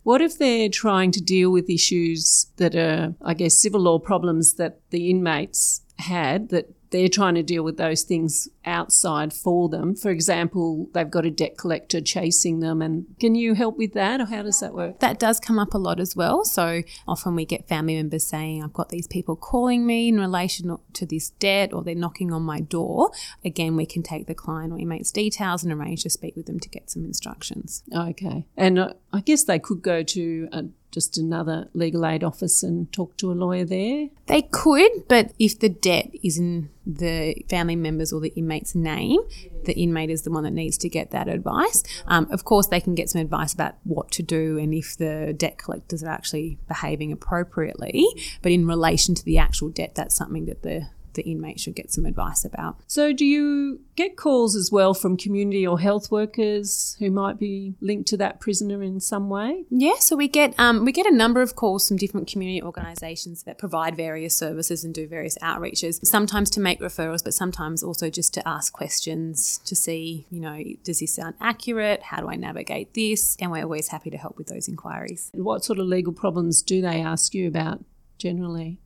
What 0.04 0.22
if 0.22 0.38
they're 0.38 0.70
trying 0.70 1.12
to 1.14 1.22
deal 1.22 1.50
with 1.52 1.72
issues 1.72 2.48
that 2.58 2.76
are, 2.76 3.16
I 3.22 3.34
guess, 3.34 3.60
civil 3.60 3.82
law 3.82 3.98
problems 3.98 4.54
that 4.54 4.80
the 4.92 5.10
inmates 5.10 5.82
had 5.98 6.50
that 6.50 6.70
they're 6.90 7.10
trying 7.10 7.36
to 7.36 7.44
deal 7.44 7.64
with 7.64 7.78
those 7.78 8.04
things 8.04 8.48
outside 8.66 9.34
for 9.34 9.70
them. 9.70 9.96
For 9.96 10.10
example, 10.10 10.90
they've 10.94 11.10
got 11.10 11.26
a 11.26 11.32
debt 11.32 11.58
collector 11.58 12.02
chasing 12.02 12.60
them. 12.60 12.82
And 12.82 13.06
can 13.20 13.36
you 13.36 13.54
help 13.54 13.78
with 13.78 13.94
that 13.94 14.22
or 14.22 14.26
how 14.26 14.44
does 14.44 14.60
that 14.60 14.74
work? 14.74 15.00
That 15.00 15.20
does 15.20 15.40
come 15.40 15.60
up 15.60 15.74
a 15.74 15.78
lot 15.78 16.00
as 16.00 16.16
well. 16.16 16.46
So 16.46 16.84
often 17.08 17.36
we 17.36 17.46
get 17.46 17.68
family 17.68 17.96
members 17.96 18.26
saying, 18.26 18.64
I've 18.64 18.74
got 18.74 18.90
these 18.90 19.08
people 19.08 19.36
calling 19.36 19.86
me 19.86 20.10
in 20.10 20.20
relation 20.20 20.78
to 20.94 21.06
this 21.06 21.32
debt 21.32 21.74
or 21.74 21.84
they're 21.84 21.96
knocking 21.96 22.32
on 22.32 22.44
my 22.44 22.60
door. 22.60 23.12
Again, 23.44 23.76
we 23.76 23.86
can 23.86 24.04
take 24.04 24.28
the 24.28 24.36
client 24.36 24.74
or 24.74 24.80
inmate's 24.80 25.12
details 25.12 25.64
and 25.64 25.74
arrange 25.74 26.04
to 26.04 26.10
speak 26.10 26.36
with 26.36 26.46
them 26.46 26.60
to 26.60 26.70
get 26.70 26.90
some 26.90 27.04
instructions. 27.06 27.84
Okay. 27.94 28.46
And 28.56 28.80
uh, 28.80 28.94
I 29.12 29.22
guess 29.22 29.44
they 29.44 29.60
could 29.60 29.82
go 29.82 30.04
to 30.04 30.50
a 30.52 30.66
just 30.92 31.18
another 31.18 31.70
legal 31.74 32.06
aid 32.06 32.24
office 32.24 32.64
and 32.64 32.92
talk 32.92 33.18
to 33.18 33.32
a 33.32 33.34
lawyer 33.34 33.66
there? 33.66 34.10
They 34.28 34.42
could, 34.44 35.08
but 35.08 35.34
if 35.40 35.60
the 35.60 35.70
debt 35.70 36.12
is 36.24 36.38
in 36.38 36.70
the 36.86 37.36
family 37.50 37.76
members 37.76 38.14
or 38.14 38.22
the 38.22 38.34
inmate's 38.36 38.74
name, 38.74 39.20
the 39.66 39.74
inmate 39.74 40.10
is 40.10 40.22
the 40.22 40.32
one 40.32 40.44
that 40.44 40.52
needs 40.52 40.78
to 40.80 40.90
get 40.90 41.12
that 41.12 41.28
advice. 41.28 41.84
Um, 42.08 42.28
of 42.32 42.46
course, 42.46 42.68
they 42.68 42.80
can 42.80 42.96
get 42.96 43.10
some 43.10 43.22
advice 43.22 43.54
about 43.54 43.76
what 43.84 44.12
to 44.12 44.24
do 44.24 44.58
and 44.58 44.74
if 44.74 44.98
the 44.98 45.34
debt 45.36 45.58
collectors 45.58 46.04
are 46.04 46.10
actually 46.10 46.58
behaving 46.68 47.12
appropriately. 47.12 48.08
But 48.42 48.54
in 48.54 48.66
relation 48.66 49.16
to 49.16 49.26
the 49.26 49.38
actual 49.38 49.70
debt, 49.70 49.96
that's 49.96 50.16
something 50.16 50.46
that 50.46 50.64
the 50.64 50.88
the 51.18 51.24
inmate 51.24 51.60
should 51.60 51.76
get 51.76 51.92
some 51.92 52.06
advice 52.06 52.46
about. 52.46 52.78
So, 52.88 53.12
do 53.12 53.26
you 53.26 53.82
get 53.98 54.16
calls 54.16 54.56
as 54.56 54.72
well 54.72 54.94
from 54.94 55.18
community 55.18 55.68
or 55.68 55.80
health 55.80 56.10
workers 56.10 56.96
who 57.00 57.12
might 57.12 57.38
be 57.38 57.76
linked 57.82 58.08
to 58.10 58.18
that 58.18 58.40
prisoner 58.40 58.82
in 58.82 59.02
some 59.02 59.30
way? 59.30 59.66
Yeah, 59.70 59.96
so 60.00 60.16
we 60.16 60.30
get 60.30 60.58
um, 60.58 60.86
we 60.86 60.94
get 60.94 61.06
a 61.06 61.14
number 61.14 61.42
of 61.42 61.56
calls 61.56 61.88
from 61.88 61.98
different 61.98 62.28
community 62.28 62.64
organisations 62.64 63.44
that 63.44 63.58
provide 63.58 63.98
various 63.98 64.38
services 64.38 64.86
and 64.86 64.94
do 64.94 65.08
various 65.08 65.38
outreaches. 65.40 66.06
Sometimes 66.06 66.50
to 66.52 66.62
make 66.62 66.80
referrals, 66.80 67.24
but 67.24 67.34
sometimes 67.34 67.84
also 67.84 68.10
just 68.10 68.34
to 68.36 68.48
ask 68.48 68.72
questions 68.72 69.60
to 69.66 69.76
see, 69.76 70.28
you 70.30 70.40
know, 70.40 70.64
does 70.84 71.00
this 71.00 71.16
sound 71.16 71.36
accurate? 71.42 72.04
How 72.04 72.22
do 72.22 72.30
I 72.30 72.36
navigate 72.36 72.94
this? 72.94 73.36
And 73.42 73.52
we're 73.52 73.64
always 73.64 73.90
happy 73.90 74.12
to 74.12 74.18
help 74.18 74.38
with 74.38 74.48
those 74.48 74.68
inquiries. 74.68 75.32
What 75.34 75.66
sort 75.66 75.80
of 75.80 75.88
legal 75.88 76.14
problems 76.14 76.62
do 76.62 76.82
they 76.82 77.02
ask 77.02 77.34
you 77.34 77.48
about 77.48 77.84
generally? 78.20 78.80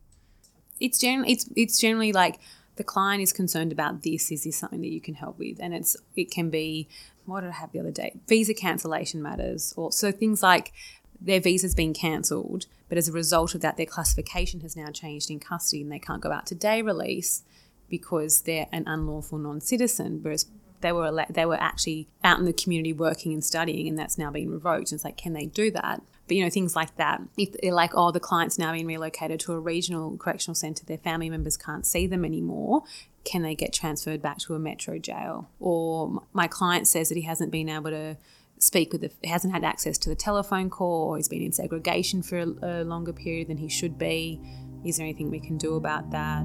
It's 0.82 0.98
generally 0.98 1.32
it's 1.32 1.48
it's 1.56 1.78
generally 1.78 2.12
like 2.12 2.40
the 2.76 2.84
client 2.84 3.22
is 3.22 3.32
concerned 3.32 3.72
about 3.72 4.02
this. 4.02 4.32
Is 4.32 4.44
this 4.44 4.56
something 4.56 4.80
that 4.80 4.88
you 4.92 5.00
can 5.00 5.14
help 5.14 5.38
with? 5.38 5.58
And 5.60 5.74
it's 5.74 5.96
it 6.16 6.30
can 6.30 6.50
be 6.50 6.88
what 7.24 7.42
did 7.42 7.50
I 7.50 7.54
have 7.54 7.72
the 7.72 7.78
other 7.78 7.92
day? 7.92 8.18
Visa 8.28 8.52
cancellation 8.52 9.22
matters, 9.22 9.72
or 9.76 9.92
so 9.92 10.10
things 10.10 10.42
like 10.42 10.72
their 11.20 11.40
visa's 11.40 11.74
been 11.74 11.94
cancelled, 11.94 12.66
but 12.88 12.98
as 12.98 13.08
a 13.08 13.12
result 13.12 13.54
of 13.54 13.60
that, 13.60 13.76
their 13.76 13.86
classification 13.86 14.60
has 14.60 14.76
now 14.76 14.90
changed 14.90 15.30
in 15.30 15.38
custody, 15.38 15.82
and 15.82 15.92
they 15.92 16.00
can't 16.00 16.20
go 16.20 16.32
out 16.32 16.46
to 16.46 16.54
day 16.54 16.82
release 16.82 17.44
because 17.88 18.42
they're 18.42 18.66
an 18.72 18.84
unlawful 18.88 19.38
non-citizen, 19.38 20.18
whereas 20.22 20.46
they 20.80 20.90
were 20.90 21.24
they 21.30 21.46
were 21.46 21.60
actually 21.60 22.08
out 22.24 22.40
in 22.40 22.44
the 22.44 22.52
community 22.52 22.92
working 22.92 23.32
and 23.32 23.44
studying, 23.44 23.86
and 23.86 23.96
that's 23.98 24.18
now 24.18 24.30
been 24.30 24.50
revoked. 24.50 24.90
And 24.90 24.98
it's 24.98 25.04
like, 25.04 25.16
can 25.16 25.32
they 25.32 25.46
do 25.46 25.70
that? 25.70 26.02
But 26.26 26.36
you 26.36 26.44
know, 26.44 26.50
things 26.50 26.76
like 26.76 26.96
that. 26.96 27.20
If 27.36 27.52
they're 27.60 27.74
like, 27.74 27.92
oh, 27.94 28.10
the 28.10 28.20
client's 28.20 28.58
now 28.58 28.72
been 28.72 28.86
relocated 28.86 29.40
to 29.40 29.52
a 29.52 29.58
regional 29.58 30.16
correctional 30.16 30.54
centre, 30.54 30.84
their 30.84 30.98
family 30.98 31.28
members 31.28 31.56
can't 31.56 31.84
see 31.84 32.06
them 32.06 32.24
anymore. 32.24 32.84
Can 33.24 33.42
they 33.42 33.54
get 33.54 33.72
transferred 33.72 34.22
back 34.22 34.38
to 34.38 34.54
a 34.54 34.58
metro 34.58 34.98
jail? 34.98 35.48
Or 35.60 36.22
my 36.32 36.46
client 36.46 36.88
says 36.88 37.08
that 37.08 37.16
he 37.16 37.22
hasn't 37.22 37.50
been 37.50 37.68
able 37.68 37.90
to 37.90 38.16
speak 38.58 38.92
with 38.92 39.00
the, 39.00 39.10
he 39.22 39.28
hasn't 39.28 39.52
had 39.52 39.64
access 39.64 39.98
to 39.98 40.08
the 40.08 40.14
telephone 40.14 40.70
call, 40.70 41.10
or 41.10 41.16
he's 41.16 41.28
been 41.28 41.42
in 41.42 41.52
segregation 41.52 42.22
for 42.22 42.38
a, 42.38 42.46
a 42.62 42.84
longer 42.84 43.12
period 43.12 43.48
than 43.48 43.56
he 43.56 43.68
should 43.68 43.98
be. 43.98 44.40
Is 44.84 44.96
there 44.96 45.04
anything 45.04 45.30
we 45.30 45.40
can 45.40 45.58
do 45.58 45.74
about 45.74 46.10
that? 46.12 46.44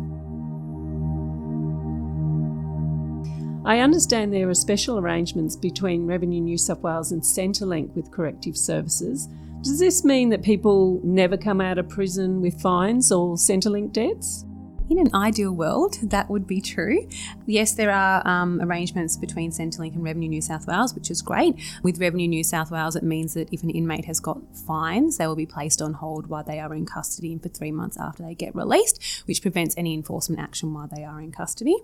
I 3.65 3.79
understand 3.79 4.33
there 4.33 4.49
are 4.49 4.55
special 4.55 4.97
arrangements 4.97 5.55
between 5.55 6.07
Revenue 6.07 6.39
New 6.39 6.57
South 6.57 6.79
Wales 6.79 7.11
and 7.11 7.21
Centrelink 7.21 7.93
with 7.95 8.11
corrective 8.11 8.55
services 8.55 9.27
does 9.61 9.79
this 9.79 10.05
mean 10.05 10.29
that 10.29 10.43
people 10.43 11.01
never 11.03 11.37
come 11.37 11.61
out 11.61 11.77
of 11.77 11.89
prison 11.89 12.41
with 12.41 12.61
fines 12.61 13.11
or 13.11 13.35
Centrelink 13.35 13.91
debts? 13.91 14.45
In 14.89 14.99
an 14.99 15.13
ideal 15.13 15.51
world, 15.51 15.97
that 16.01 16.29
would 16.29 16.47
be 16.47 16.61
true. 16.61 17.09
Yes, 17.45 17.73
there 17.73 17.91
are 17.91 18.25
um, 18.25 18.61
arrangements 18.61 19.17
between 19.17 19.51
Centrelink 19.51 19.95
and 19.95 20.03
Revenue 20.03 20.29
New 20.29 20.41
South 20.41 20.65
Wales, 20.65 20.95
which 20.95 21.11
is 21.11 21.21
great. 21.21 21.55
With 21.83 21.99
Revenue 21.99 22.27
New 22.27 22.43
South 22.43 22.71
Wales, 22.71 22.95
it 22.95 23.03
means 23.03 23.33
that 23.33 23.51
if 23.51 23.63
an 23.63 23.69
inmate 23.69 24.05
has 24.05 24.21
got 24.21 24.39
fines, 24.55 25.17
they 25.17 25.27
will 25.27 25.35
be 25.35 25.45
placed 25.45 25.81
on 25.81 25.95
hold 25.95 26.27
while 26.27 26.43
they 26.43 26.59
are 26.59 26.73
in 26.73 26.85
custody 26.85 27.33
and 27.33 27.43
for 27.43 27.49
three 27.49 27.71
months 27.71 27.97
after 27.99 28.23
they 28.23 28.33
get 28.33 28.55
released, 28.55 29.23
which 29.25 29.41
prevents 29.41 29.75
any 29.77 29.93
enforcement 29.93 30.41
action 30.41 30.73
while 30.73 30.87
they 30.87 31.03
are 31.03 31.19
in 31.19 31.33
custody. 31.33 31.75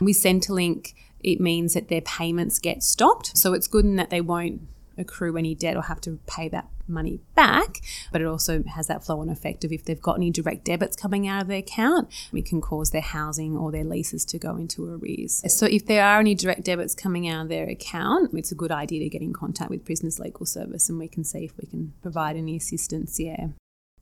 With 0.00 0.16
Centrelink, 0.16 0.94
it 1.20 1.40
means 1.40 1.74
that 1.74 1.88
their 1.88 2.00
payments 2.00 2.58
get 2.58 2.82
stopped. 2.82 3.36
So 3.36 3.52
it's 3.52 3.68
good 3.68 3.84
in 3.84 3.94
that 3.96 4.10
they 4.10 4.20
won't 4.20 4.62
accrue 4.98 5.36
any 5.36 5.54
debt 5.54 5.76
or 5.76 5.82
have 5.82 6.00
to 6.02 6.18
pay 6.26 6.48
that 6.48 6.68
money 6.88 7.20
back, 7.34 7.80
but 8.12 8.20
it 8.20 8.26
also 8.26 8.62
has 8.64 8.86
that 8.86 9.04
flow 9.04 9.20
on 9.20 9.28
effect 9.28 9.64
of 9.64 9.72
if 9.72 9.84
they've 9.84 10.00
got 10.00 10.16
any 10.16 10.30
direct 10.30 10.64
debits 10.64 10.96
coming 10.96 11.28
out 11.28 11.42
of 11.42 11.48
their 11.48 11.58
account, 11.58 12.08
it 12.32 12.46
can 12.46 12.60
cause 12.60 12.90
their 12.90 13.00
housing 13.00 13.56
or 13.56 13.70
their 13.70 13.84
leases 13.84 14.24
to 14.24 14.38
go 14.38 14.56
into 14.56 14.84
arrears. 14.90 15.42
So 15.54 15.66
if 15.66 15.86
there 15.86 16.04
are 16.04 16.20
any 16.20 16.34
direct 16.34 16.64
debits 16.64 16.94
coming 16.94 17.28
out 17.28 17.42
of 17.42 17.48
their 17.48 17.68
account, 17.68 18.30
it's 18.34 18.52
a 18.52 18.56
good 18.56 18.72
idea 18.72 19.00
to 19.00 19.08
get 19.08 19.22
in 19.22 19.32
contact 19.32 19.70
with 19.70 19.84
Prisoners 19.84 20.18
Legal 20.18 20.46
Service 20.46 20.88
and 20.88 20.98
we 20.98 21.08
can 21.08 21.24
see 21.24 21.44
if 21.44 21.56
we 21.58 21.66
can 21.66 21.92
provide 22.02 22.36
any 22.36 22.56
assistance. 22.56 23.20
Yeah. 23.20 23.48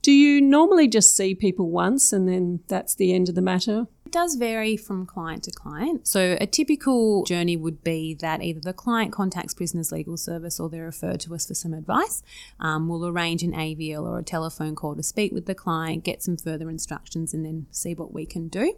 Do 0.01 0.11
you 0.13 0.39
normally 0.39 0.87
just 0.87 1.15
see 1.15 1.35
people 1.35 1.69
once 1.69 2.13
and 2.13 2.29
then 2.29 2.61
that's 2.67 2.95
the 2.95 3.13
end 3.13 3.27
of 3.27 3.35
the 3.35 3.41
matter? 3.41 3.87
Does 4.17 4.33
vary 4.33 4.75
from 4.77 5.05
client 5.05 5.43
to 5.43 5.51
client. 5.51 6.07
So, 6.07 6.37
a 6.41 6.47
typical 6.47 7.23
journey 7.25 7.55
would 7.55 7.83
be 7.83 8.15
that 8.15 8.41
either 8.41 8.59
the 8.59 8.73
client 8.73 9.11
contacts 9.11 9.53
Prisoners 9.53 9.91
Legal 9.91 10.17
Service 10.17 10.59
or 10.59 10.69
they're 10.69 10.85
referred 10.85 11.19
to 11.19 11.35
us 11.35 11.45
for 11.45 11.53
some 11.53 11.71
advice. 11.71 12.23
Um, 12.59 12.87
we'll 12.87 13.05
arrange 13.05 13.43
an 13.43 13.51
AVL 13.51 14.01
or 14.01 14.17
a 14.17 14.23
telephone 14.23 14.73
call 14.73 14.95
to 14.95 15.03
speak 15.03 15.33
with 15.33 15.45
the 15.45 15.53
client, 15.53 16.03
get 16.03 16.23
some 16.23 16.35
further 16.35 16.67
instructions, 16.67 17.31
and 17.31 17.45
then 17.45 17.67
see 17.69 17.93
what 17.93 18.11
we 18.11 18.25
can 18.25 18.47
do. 18.47 18.73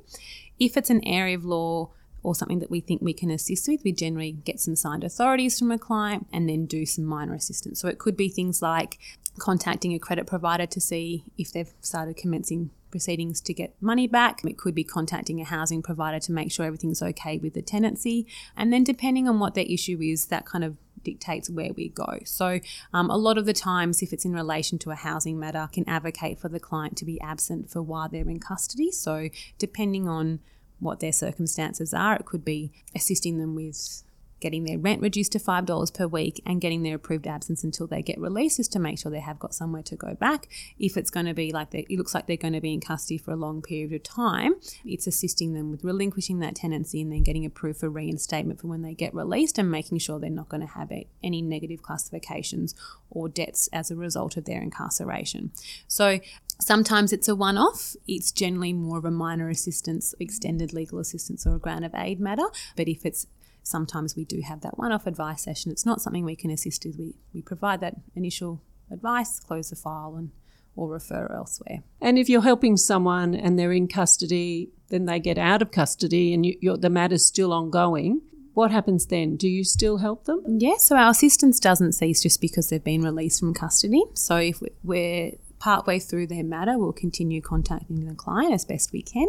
If 0.60 0.76
it's 0.76 0.90
an 0.90 1.08
area 1.08 1.38
of 1.38 1.46
law, 1.46 1.92
or 2.22 2.36
something 2.36 2.60
that 2.60 2.70
we 2.70 2.82
think 2.82 3.02
we 3.02 3.14
can 3.14 3.32
assist 3.32 3.70
with, 3.70 3.82
we 3.86 3.94
generally 3.94 4.34
get 4.34 4.60
some 4.60 4.76
signed 4.76 5.06
authorities 5.06 5.58
from 5.58 5.72
a 5.72 5.80
client 5.80 6.28
and 6.34 6.50
then 6.50 6.66
do 6.66 6.86
some 6.86 7.06
minor 7.06 7.34
assistance. 7.34 7.80
So 7.80 7.88
it 7.88 7.98
could 7.98 8.18
be 8.18 8.28
things 8.28 8.62
like 8.62 9.00
contacting 9.38 9.94
a 9.94 10.00
credit 10.00 10.28
provider 10.28 10.66
to 10.66 10.82
see 10.82 11.24
if 11.38 11.54
they've 11.54 11.72
started 11.80 12.18
commencing 12.18 12.72
proceedings 12.92 13.42
to 13.42 13.54
get 13.54 13.76
money 13.82 14.08
back. 14.08 14.44
It 14.44 14.58
could 14.58 14.76
be 14.76 14.84
contacting 14.84 15.40
a 15.42 15.46
housing 15.46 15.82
provider 15.82 16.20
to 16.20 16.32
make 16.32 16.52
sure 16.52 16.66
everything's 16.66 17.02
okay 17.02 17.38
with 17.38 17.54
the 17.54 17.62
tenancy. 17.62 18.28
And 18.56 18.72
then, 18.72 18.84
depending 18.84 19.28
on 19.28 19.40
what 19.40 19.56
their 19.56 19.66
issue 19.66 20.00
is, 20.02 20.28
that 20.28 20.46
kind 20.46 20.64
of 20.64 20.78
dictates 21.04 21.50
where 21.50 21.72
we 21.74 21.90
go. 21.90 22.20
So, 22.26 22.60
um, 22.94 23.10
a 23.10 23.18
lot 23.18 23.38
of 23.38 23.46
the 23.46 23.54
times, 23.54 24.02
if 24.02 24.14
it's 24.14 24.26
in 24.26 24.34
relation 24.34 24.78
to 24.80 24.92
a 24.92 24.96
housing 24.96 25.40
matter, 25.40 25.70
can 25.72 25.88
advocate 25.88 26.40
for 26.40 26.50
the 26.50 26.60
client 26.60 26.98
to 26.98 27.06
be 27.06 27.20
absent 27.22 27.70
for 27.70 27.82
while 27.82 28.10
they're 28.10 28.30
in 28.30 28.40
custody. 28.40 28.92
So, 28.92 29.30
depending 29.58 30.08
on 30.08 30.40
what 30.80 31.00
their 31.00 31.12
circumstances 31.12 31.94
are, 31.94 32.16
it 32.16 32.26
could 32.26 32.46
be 32.46 32.72
assisting 32.96 33.38
them 33.38 33.56
with 33.56 34.04
getting 34.40 34.64
their 34.64 34.78
rent 34.78 35.02
reduced 35.02 35.32
to 35.34 35.40
$5 35.40 35.94
per 35.94 36.08
week 36.08 36.42
and 36.46 36.62
getting 36.62 36.84
their 36.84 36.96
approved 36.96 37.28
absence 37.28 37.64
until 37.64 37.88
they 37.88 38.02
get 38.02 38.20
released 38.20 38.60
is 38.60 38.68
to 38.70 38.80
make 38.80 39.00
sure 39.00 39.12
they 39.12 39.20
have 39.20 39.40
got 39.40 39.54
somewhere 39.54 39.84
to 39.84 39.96
go 39.96 40.16
back. 40.16 40.48
If 40.78 40.98
it's 40.98 41.10
going 41.10 41.26
to 41.26 41.34
be 41.34 41.52
like 41.52 41.72
they, 41.72 41.86
it 41.90 41.98
looks 41.98 42.14
like 42.14 42.28
they're 42.28 42.38
going 42.38 42.54
to 42.54 42.62
be 42.62 42.74
in 42.74 42.82
custody 42.82 43.18
for 43.18 43.32
a 43.32 43.36
long 43.36 43.62
period 43.62 43.94
of 43.94 44.04
time, 44.04 44.56
it's 44.86 45.08
assisting 45.08 45.54
them 45.54 45.72
with 45.72 45.84
relinquishing 45.84 46.40
that 46.40 46.56
tenancy 46.56 47.02
and 47.02 47.12
then 47.12 47.24
getting 47.24 47.46
approved 47.46 47.80
for 47.80 47.90
reinstatement 47.90 48.60
for 48.62 48.68
when 48.68 48.82
they 48.82 48.94
get 48.94 49.14
released 49.14 49.58
and 49.58 49.70
making 49.70 50.00
sure 50.00 50.20
they're 50.20 50.30
not 50.30 50.50
going 50.50 50.62
to 50.62 50.68
have 50.68 50.92
any 51.24 51.42
negative 51.42 51.82
classifications 51.82 52.76
or 53.10 53.30
debts 53.30 53.68
as 53.74 53.92
a 53.92 53.96
result 53.96 54.38
of 54.38 54.46
their 54.46 54.62
incarceration. 54.62 55.52
So 55.88 56.20
Sometimes 56.62 57.14
it's 57.14 57.30
a 57.30 57.36
one 57.36 57.58
off. 57.58 57.96
It's 58.06 58.34
generally 58.34 58.74
more 58.74 58.98
of 58.98 59.06
a 59.06 59.12
minor 59.12 59.50
assistance, 59.50 60.14
extended 60.20 60.74
legal 60.74 61.00
assistance, 61.00 61.48
or 61.48 61.56
a 61.56 61.60
grant 61.60 61.86
of 61.86 61.96
aid 61.96 62.20
matter. 62.20 62.48
But 62.76 62.90
if 62.90 63.06
it's 63.06 63.28
sometimes 63.70 64.16
we 64.16 64.26
do 64.26 64.42
have 64.42 64.62
that 64.62 64.78
one 64.78 64.92
off 64.92 65.08
advice 65.08 65.44
session. 65.44 65.72
It's 65.72 65.86
not 65.86 66.02
something 66.02 66.26
we 66.26 66.36
can 66.36 66.52
assist 66.52 66.86
with. 66.86 66.98
We, 66.98 67.16
we 67.34 67.42
provide 67.42 67.82
that 67.82 67.96
initial 68.16 68.62
advice, 68.92 69.40
close 69.40 69.70
the 69.70 69.76
file, 69.76 70.16
and 70.18 70.32
or 70.76 70.90
refer 70.90 71.32
elsewhere. 71.36 71.84
And 72.02 72.18
if 72.18 72.30
you're 72.30 72.42
helping 72.42 72.78
someone 72.78 73.36
and 73.36 73.60
they're 73.60 73.74
in 73.74 73.88
custody, 73.88 74.72
then 74.90 75.06
they 75.06 75.20
get 75.20 75.38
out 75.38 75.62
of 75.62 75.72
custody 75.72 76.34
and 76.34 76.46
you, 76.46 76.78
the 76.78 76.90
matter's 76.90 77.26
still 77.26 77.52
ongoing. 77.52 78.22
What 78.54 78.72
happens 78.72 79.06
then? 79.06 79.36
Do 79.36 79.48
you 79.48 79.64
still 79.64 79.98
help 79.98 80.26
them? 80.26 80.42
Yes, 80.48 80.62
yeah, 80.62 80.78
so 80.78 80.96
our 80.96 81.12
assistance 81.12 81.60
doesn't 81.60 81.94
cease 81.94 82.22
just 82.22 82.40
because 82.40 82.70
they've 82.70 82.84
been 82.84 83.04
released 83.04 83.40
from 83.40 83.54
custody. 83.54 84.04
So 84.14 84.38
if 84.38 84.62
we're 84.84 85.34
partway 85.60 86.00
through 86.00 86.28
their 86.28 86.44
matter, 86.44 86.78
we'll 86.78 86.94
continue 86.94 87.42
contacting 87.42 88.06
the 88.06 88.16
client 88.16 88.54
as 88.54 88.66
best 88.66 88.92
we 88.92 89.02
can. 89.02 89.28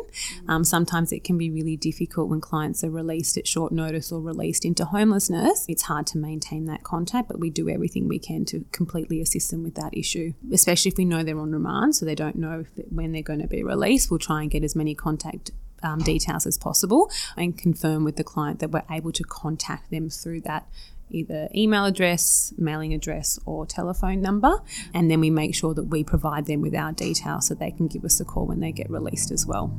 Um, 0.48 0.64
sometimes 0.64 1.12
it 1.12 1.24
can 1.24 1.36
be 1.36 1.50
really 1.50 1.76
difficult 1.76 2.28
when 2.28 2.40
clients 2.40 2.82
are 2.84 2.90
released 2.90 3.36
at 3.36 3.46
short 3.46 3.72
notice 3.72 4.12
or 4.12 4.20
released 4.20 4.64
into 4.64 4.84
homelessness. 4.84 5.66
It's 5.68 5.82
hard 5.82 6.06
to 6.08 6.18
maintain 6.18 6.66
that 6.66 6.84
contact, 6.84 7.28
but 7.28 7.40
we 7.40 7.50
do 7.50 7.68
everything 7.68 8.08
we 8.08 8.18
can 8.18 8.44
to 8.46 8.64
completely 8.72 9.20
assist 9.20 9.50
them 9.50 9.62
with 9.62 9.74
that 9.74 9.96
issue, 9.96 10.34
especially 10.52 10.90
if 10.90 10.98
we 10.98 11.04
know 11.04 11.22
they're 11.22 11.38
on 11.38 11.52
remand, 11.52 11.96
so 11.96 12.06
they 12.06 12.14
don't 12.14 12.36
know 12.36 12.64
when 12.88 13.12
they're 13.12 13.22
going 13.22 13.40
to 13.42 13.48
be 13.48 13.62
released. 13.62 14.10
We'll 14.10 14.18
try 14.18 14.42
and 14.42 14.50
get 14.50 14.64
as 14.64 14.76
many 14.76 14.94
contact 14.94 15.50
um, 15.82 16.00
details 16.00 16.46
as 16.46 16.58
possible 16.58 17.10
and 17.36 17.56
confirm 17.56 18.04
with 18.04 18.16
the 18.16 18.24
client 18.24 18.60
that 18.60 18.70
we're 18.70 18.84
able 18.90 19.12
to 19.12 19.24
contact 19.24 19.90
them 19.90 20.10
through 20.10 20.42
that 20.42 20.68
either 21.10 21.48
email 21.54 21.84
address, 21.84 22.52
mailing 22.58 22.94
address, 22.94 23.38
or 23.44 23.66
telephone 23.66 24.20
number. 24.20 24.62
And 24.94 25.10
then 25.10 25.20
we 25.20 25.30
make 25.30 25.54
sure 25.54 25.74
that 25.74 25.84
we 25.84 26.04
provide 26.04 26.46
them 26.46 26.60
with 26.60 26.74
our 26.74 26.92
details 26.92 27.46
so 27.46 27.54
they 27.54 27.70
can 27.70 27.86
give 27.86 28.04
us 28.04 28.20
a 28.20 28.24
call 28.24 28.46
when 28.46 28.60
they 28.60 28.72
get 28.72 28.90
released 28.90 29.30
as 29.30 29.46
well. 29.46 29.74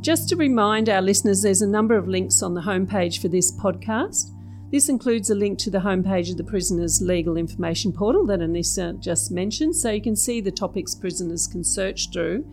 Just 0.00 0.28
to 0.28 0.36
remind 0.36 0.90
our 0.90 1.00
listeners, 1.00 1.40
there's 1.40 1.62
a 1.62 1.66
number 1.66 1.96
of 1.96 2.08
links 2.08 2.42
on 2.42 2.52
the 2.52 2.60
homepage 2.60 3.22
for 3.22 3.28
this 3.28 3.50
podcast. 3.50 4.30
This 4.70 4.88
includes 4.88 5.30
a 5.30 5.34
link 5.34 5.58
to 5.60 5.70
the 5.70 5.78
homepage 5.78 6.30
of 6.30 6.36
the 6.36 6.44
Prisoners 6.44 7.00
Legal 7.00 7.36
Information 7.36 7.92
Portal 7.92 8.26
that 8.26 8.40
Anisa 8.40 9.00
just 9.00 9.30
mentioned, 9.30 9.76
so 9.76 9.90
you 9.90 10.02
can 10.02 10.16
see 10.16 10.40
the 10.40 10.50
topics 10.50 10.94
prisoners 10.94 11.46
can 11.46 11.64
search 11.64 12.12
through. 12.12 12.44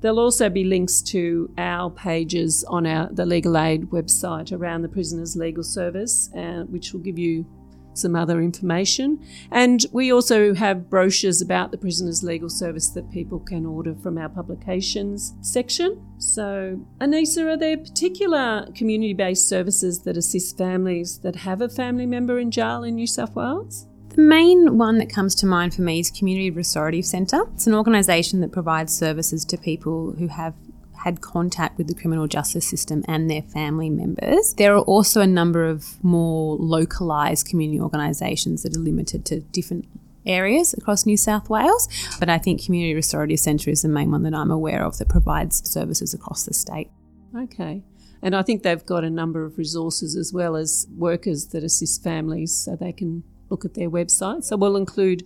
There'll 0.00 0.20
also 0.20 0.48
be 0.48 0.64
links 0.64 1.02
to 1.02 1.52
our 1.58 1.90
pages 1.90 2.64
on 2.68 2.86
our 2.86 3.08
the 3.12 3.26
Legal 3.26 3.58
Aid 3.58 3.90
website 3.90 4.52
around 4.52 4.82
the 4.82 4.88
Prisoners 4.88 5.36
Legal 5.36 5.62
Service, 5.62 6.30
uh, 6.36 6.64
which 6.68 6.92
will 6.92 7.00
give 7.00 7.18
you 7.18 7.44
some 7.92 8.16
other 8.16 8.40
information. 8.40 9.24
And 9.50 9.84
we 9.92 10.12
also 10.12 10.54
have 10.54 10.88
brochures 10.88 11.42
about 11.42 11.70
the 11.70 11.78
Prisoners 11.78 12.22
Legal 12.22 12.48
Service 12.48 12.88
that 12.90 13.10
people 13.10 13.40
can 13.40 13.66
order 13.66 13.94
from 13.94 14.18
our 14.18 14.28
publications 14.28 15.34
section. 15.40 16.02
So, 16.18 16.80
Anisa, 17.00 17.52
are 17.52 17.56
there 17.56 17.76
particular 17.76 18.68
community 18.74 19.14
based 19.14 19.48
services 19.48 20.00
that 20.02 20.16
assist 20.16 20.56
families 20.56 21.18
that 21.18 21.36
have 21.36 21.60
a 21.60 21.68
family 21.68 22.06
member 22.06 22.38
in 22.38 22.50
jail 22.50 22.84
in 22.84 22.94
New 22.94 23.06
South 23.06 23.34
Wales? 23.34 23.86
The 24.20 24.26
main 24.26 24.76
one 24.76 24.98
that 24.98 25.08
comes 25.08 25.34
to 25.36 25.46
mind 25.46 25.72
for 25.72 25.80
me 25.80 25.98
is 25.98 26.10
Community 26.10 26.50
Restorative 26.50 27.06
Centre. 27.06 27.44
It's 27.54 27.66
an 27.66 27.72
organisation 27.74 28.42
that 28.42 28.52
provides 28.52 28.94
services 28.94 29.46
to 29.46 29.56
people 29.56 30.12
who 30.12 30.26
have 30.26 30.52
had 30.92 31.22
contact 31.22 31.78
with 31.78 31.86
the 31.88 31.94
criminal 31.94 32.26
justice 32.26 32.68
system 32.68 33.02
and 33.08 33.30
their 33.30 33.40
family 33.40 33.88
members. 33.88 34.52
There 34.58 34.76
are 34.76 34.82
also 34.82 35.22
a 35.22 35.26
number 35.26 35.64
of 35.64 36.04
more 36.04 36.56
localised 36.56 37.48
community 37.48 37.80
organisations 37.80 38.62
that 38.62 38.76
are 38.76 38.80
limited 38.80 39.24
to 39.24 39.40
different 39.40 39.86
areas 40.26 40.74
across 40.74 41.06
New 41.06 41.16
South 41.16 41.48
Wales, 41.48 41.88
but 42.18 42.28
I 42.28 42.36
think 42.36 42.62
Community 42.62 42.94
Restorative 42.94 43.40
Centre 43.40 43.70
is 43.70 43.80
the 43.80 43.88
main 43.88 44.10
one 44.10 44.22
that 44.24 44.34
I'm 44.34 44.50
aware 44.50 44.84
of 44.84 44.98
that 44.98 45.08
provides 45.08 45.66
services 45.66 46.12
across 46.12 46.44
the 46.44 46.52
state. 46.52 46.90
Okay. 47.34 47.82
And 48.20 48.36
I 48.36 48.42
think 48.42 48.64
they've 48.64 48.84
got 48.84 49.02
a 49.02 49.08
number 49.08 49.46
of 49.46 49.56
resources 49.56 50.14
as 50.14 50.30
well 50.30 50.56
as 50.56 50.86
workers 50.94 51.46
that 51.46 51.64
assist 51.64 52.04
families 52.04 52.54
so 52.54 52.76
they 52.76 52.92
can 52.92 53.24
look 53.50 53.64
at 53.64 53.74
their 53.74 53.90
website. 53.90 54.44
So 54.44 54.56
we'll 54.56 54.76
include 54.76 55.24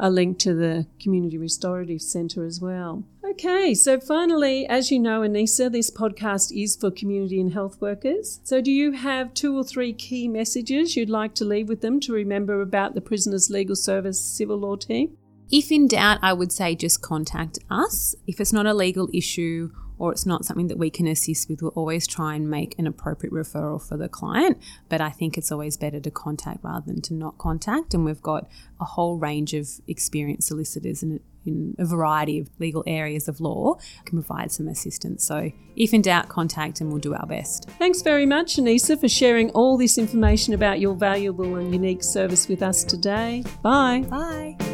a 0.00 0.10
link 0.10 0.38
to 0.38 0.54
the 0.54 0.86
Community 1.00 1.38
Restorative 1.38 2.00
Centre 2.00 2.44
as 2.44 2.60
well. 2.60 3.04
Okay, 3.28 3.74
so 3.74 4.00
finally, 4.00 4.66
as 4.66 4.90
you 4.90 4.98
know, 4.98 5.20
Anisa, 5.20 5.70
this 5.70 5.90
podcast 5.90 6.50
is 6.56 6.76
for 6.76 6.90
community 6.90 7.40
and 7.40 7.52
health 7.52 7.80
workers. 7.80 8.40
So, 8.44 8.60
do 8.60 8.70
you 8.70 8.92
have 8.92 9.34
two 9.34 9.56
or 9.56 9.64
three 9.64 9.92
key 9.92 10.28
messages 10.28 10.96
you'd 10.96 11.10
like 11.10 11.34
to 11.36 11.44
leave 11.44 11.68
with 11.68 11.80
them 11.80 12.00
to 12.00 12.12
remember 12.12 12.62
about 12.62 12.94
the 12.94 13.00
Prisoners 13.00 13.50
Legal 13.50 13.76
Service 13.76 14.20
civil 14.20 14.58
law 14.58 14.76
team? 14.76 15.16
If 15.50 15.72
in 15.72 15.88
doubt, 15.88 16.18
I 16.22 16.32
would 16.32 16.52
say 16.52 16.74
just 16.74 17.02
contact 17.02 17.58
us. 17.70 18.14
If 18.26 18.40
it's 18.40 18.52
not 18.52 18.66
a 18.66 18.74
legal 18.74 19.08
issue 19.12 19.70
or 19.98 20.12
it's 20.12 20.26
not 20.26 20.44
something 20.44 20.68
that 20.68 20.78
we 20.78 20.90
can 20.90 21.06
assist 21.06 21.48
with, 21.48 21.62
we'll 21.62 21.72
always 21.72 22.06
try 22.06 22.34
and 22.34 22.48
make 22.48 22.78
an 22.78 22.86
appropriate 22.86 23.32
referral 23.32 23.80
for 23.80 23.96
the 23.96 24.08
client. 24.08 24.58
But 24.88 25.00
I 25.00 25.10
think 25.10 25.36
it's 25.36 25.52
always 25.52 25.76
better 25.76 26.00
to 26.00 26.10
contact 26.10 26.60
rather 26.62 26.86
than 26.86 27.02
to 27.02 27.14
not 27.14 27.38
contact. 27.38 27.94
And 27.94 28.04
we've 28.04 28.22
got 28.22 28.48
a 28.80 28.84
whole 28.84 29.18
range 29.18 29.54
of 29.54 29.68
experienced 29.86 30.48
solicitors 30.48 31.02
in, 31.02 31.20
in 31.44 31.74
a 31.78 31.84
variety 31.84 32.38
of 32.40 32.48
legal 32.58 32.84
areas 32.86 33.28
of 33.28 33.40
law 33.40 33.76
can 34.04 34.22
provide 34.22 34.52
some 34.52 34.68
assistance. 34.68 35.24
So 35.24 35.50
if 35.76 35.92
in 35.94 36.02
doubt, 36.02 36.28
contact 36.28 36.80
and 36.80 36.90
we'll 36.90 37.00
do 37.00 37.14
our 37.14 37.26
best. 37.26 37.68
Thanks 37.78 38.02
very 38.02 38.26
much, 38.26 38.56
Anisa, 38.56 38.98
for 38.98 39.08
sharing 39.08 39.50
all 39.50 39.76
this 39.76 39.98
information 39.98 40.54
about 40.54 40.80
your 40.80 40.94
valuable 40.94 41.56
and 41.56 41.72
unique 41.72 42.02
service 42.02 42.48
with 42.48 42.62
us 42.62 42.84
today. 42.84 43.44
Bye. 43.62 44.04
Bye. 44.08 44.67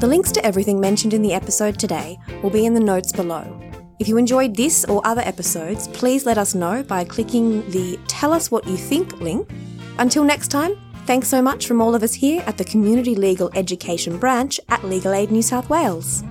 The 0.00 0.06
links 0.06 0.32
to 0.32 0.44
everything 0.46 0.80
mentioned 0.80 1.12
in 1.12 1.20
the 1.20 1.34
episode 1.34 1.78
today 1.78 2.18
will 2.42 2.48
be 2.48 2.64
in 2.64 2.72
the 2.72 2.80
notes 2.80 3.12
below. 3.12 3.60
If 3.98 4.08
you 4.08 4.16
enjoyed 4.16 4.56
this 4.56 4.86
or 4.86 5.06
other 5.06 5.20
episodes, 5.20 5.88
please 5.88 6.24
let 6.24 6.38
us 6.38 6.54
know 6.54 6.82
by 6.82 7.04
clicking 7.04 7.68
the 7.70 7.98
Tell 8.08 8.32
Us 8.32 8.50
What 8.50 8.66
You 8.66 8.78
Think 8.78 9.20
link. 9.20 9.50
Until 9.98 10.24
next 10.24 10.48
time, 10.48 10.74
thanks 11.04 11.28
so 11.28 11.42
much 11.42 11.66
from 11.66 11.82
all 11.82 11.94
of 11.94 12.02
us 12.02 12.14
here 12.14 12.42
at 12.46 12.56
the 12.56 12.64
Community 12.64 13.14
Legal 13.14 13.50
Education 13.54 14.16
Branch 14.16 14.58
at 14.70 14.82
Legal 14.84 15.12
Aid 15.12 15.30
New 15.30 15.42
South 15.42 15.68
Wales. 15.68 16.24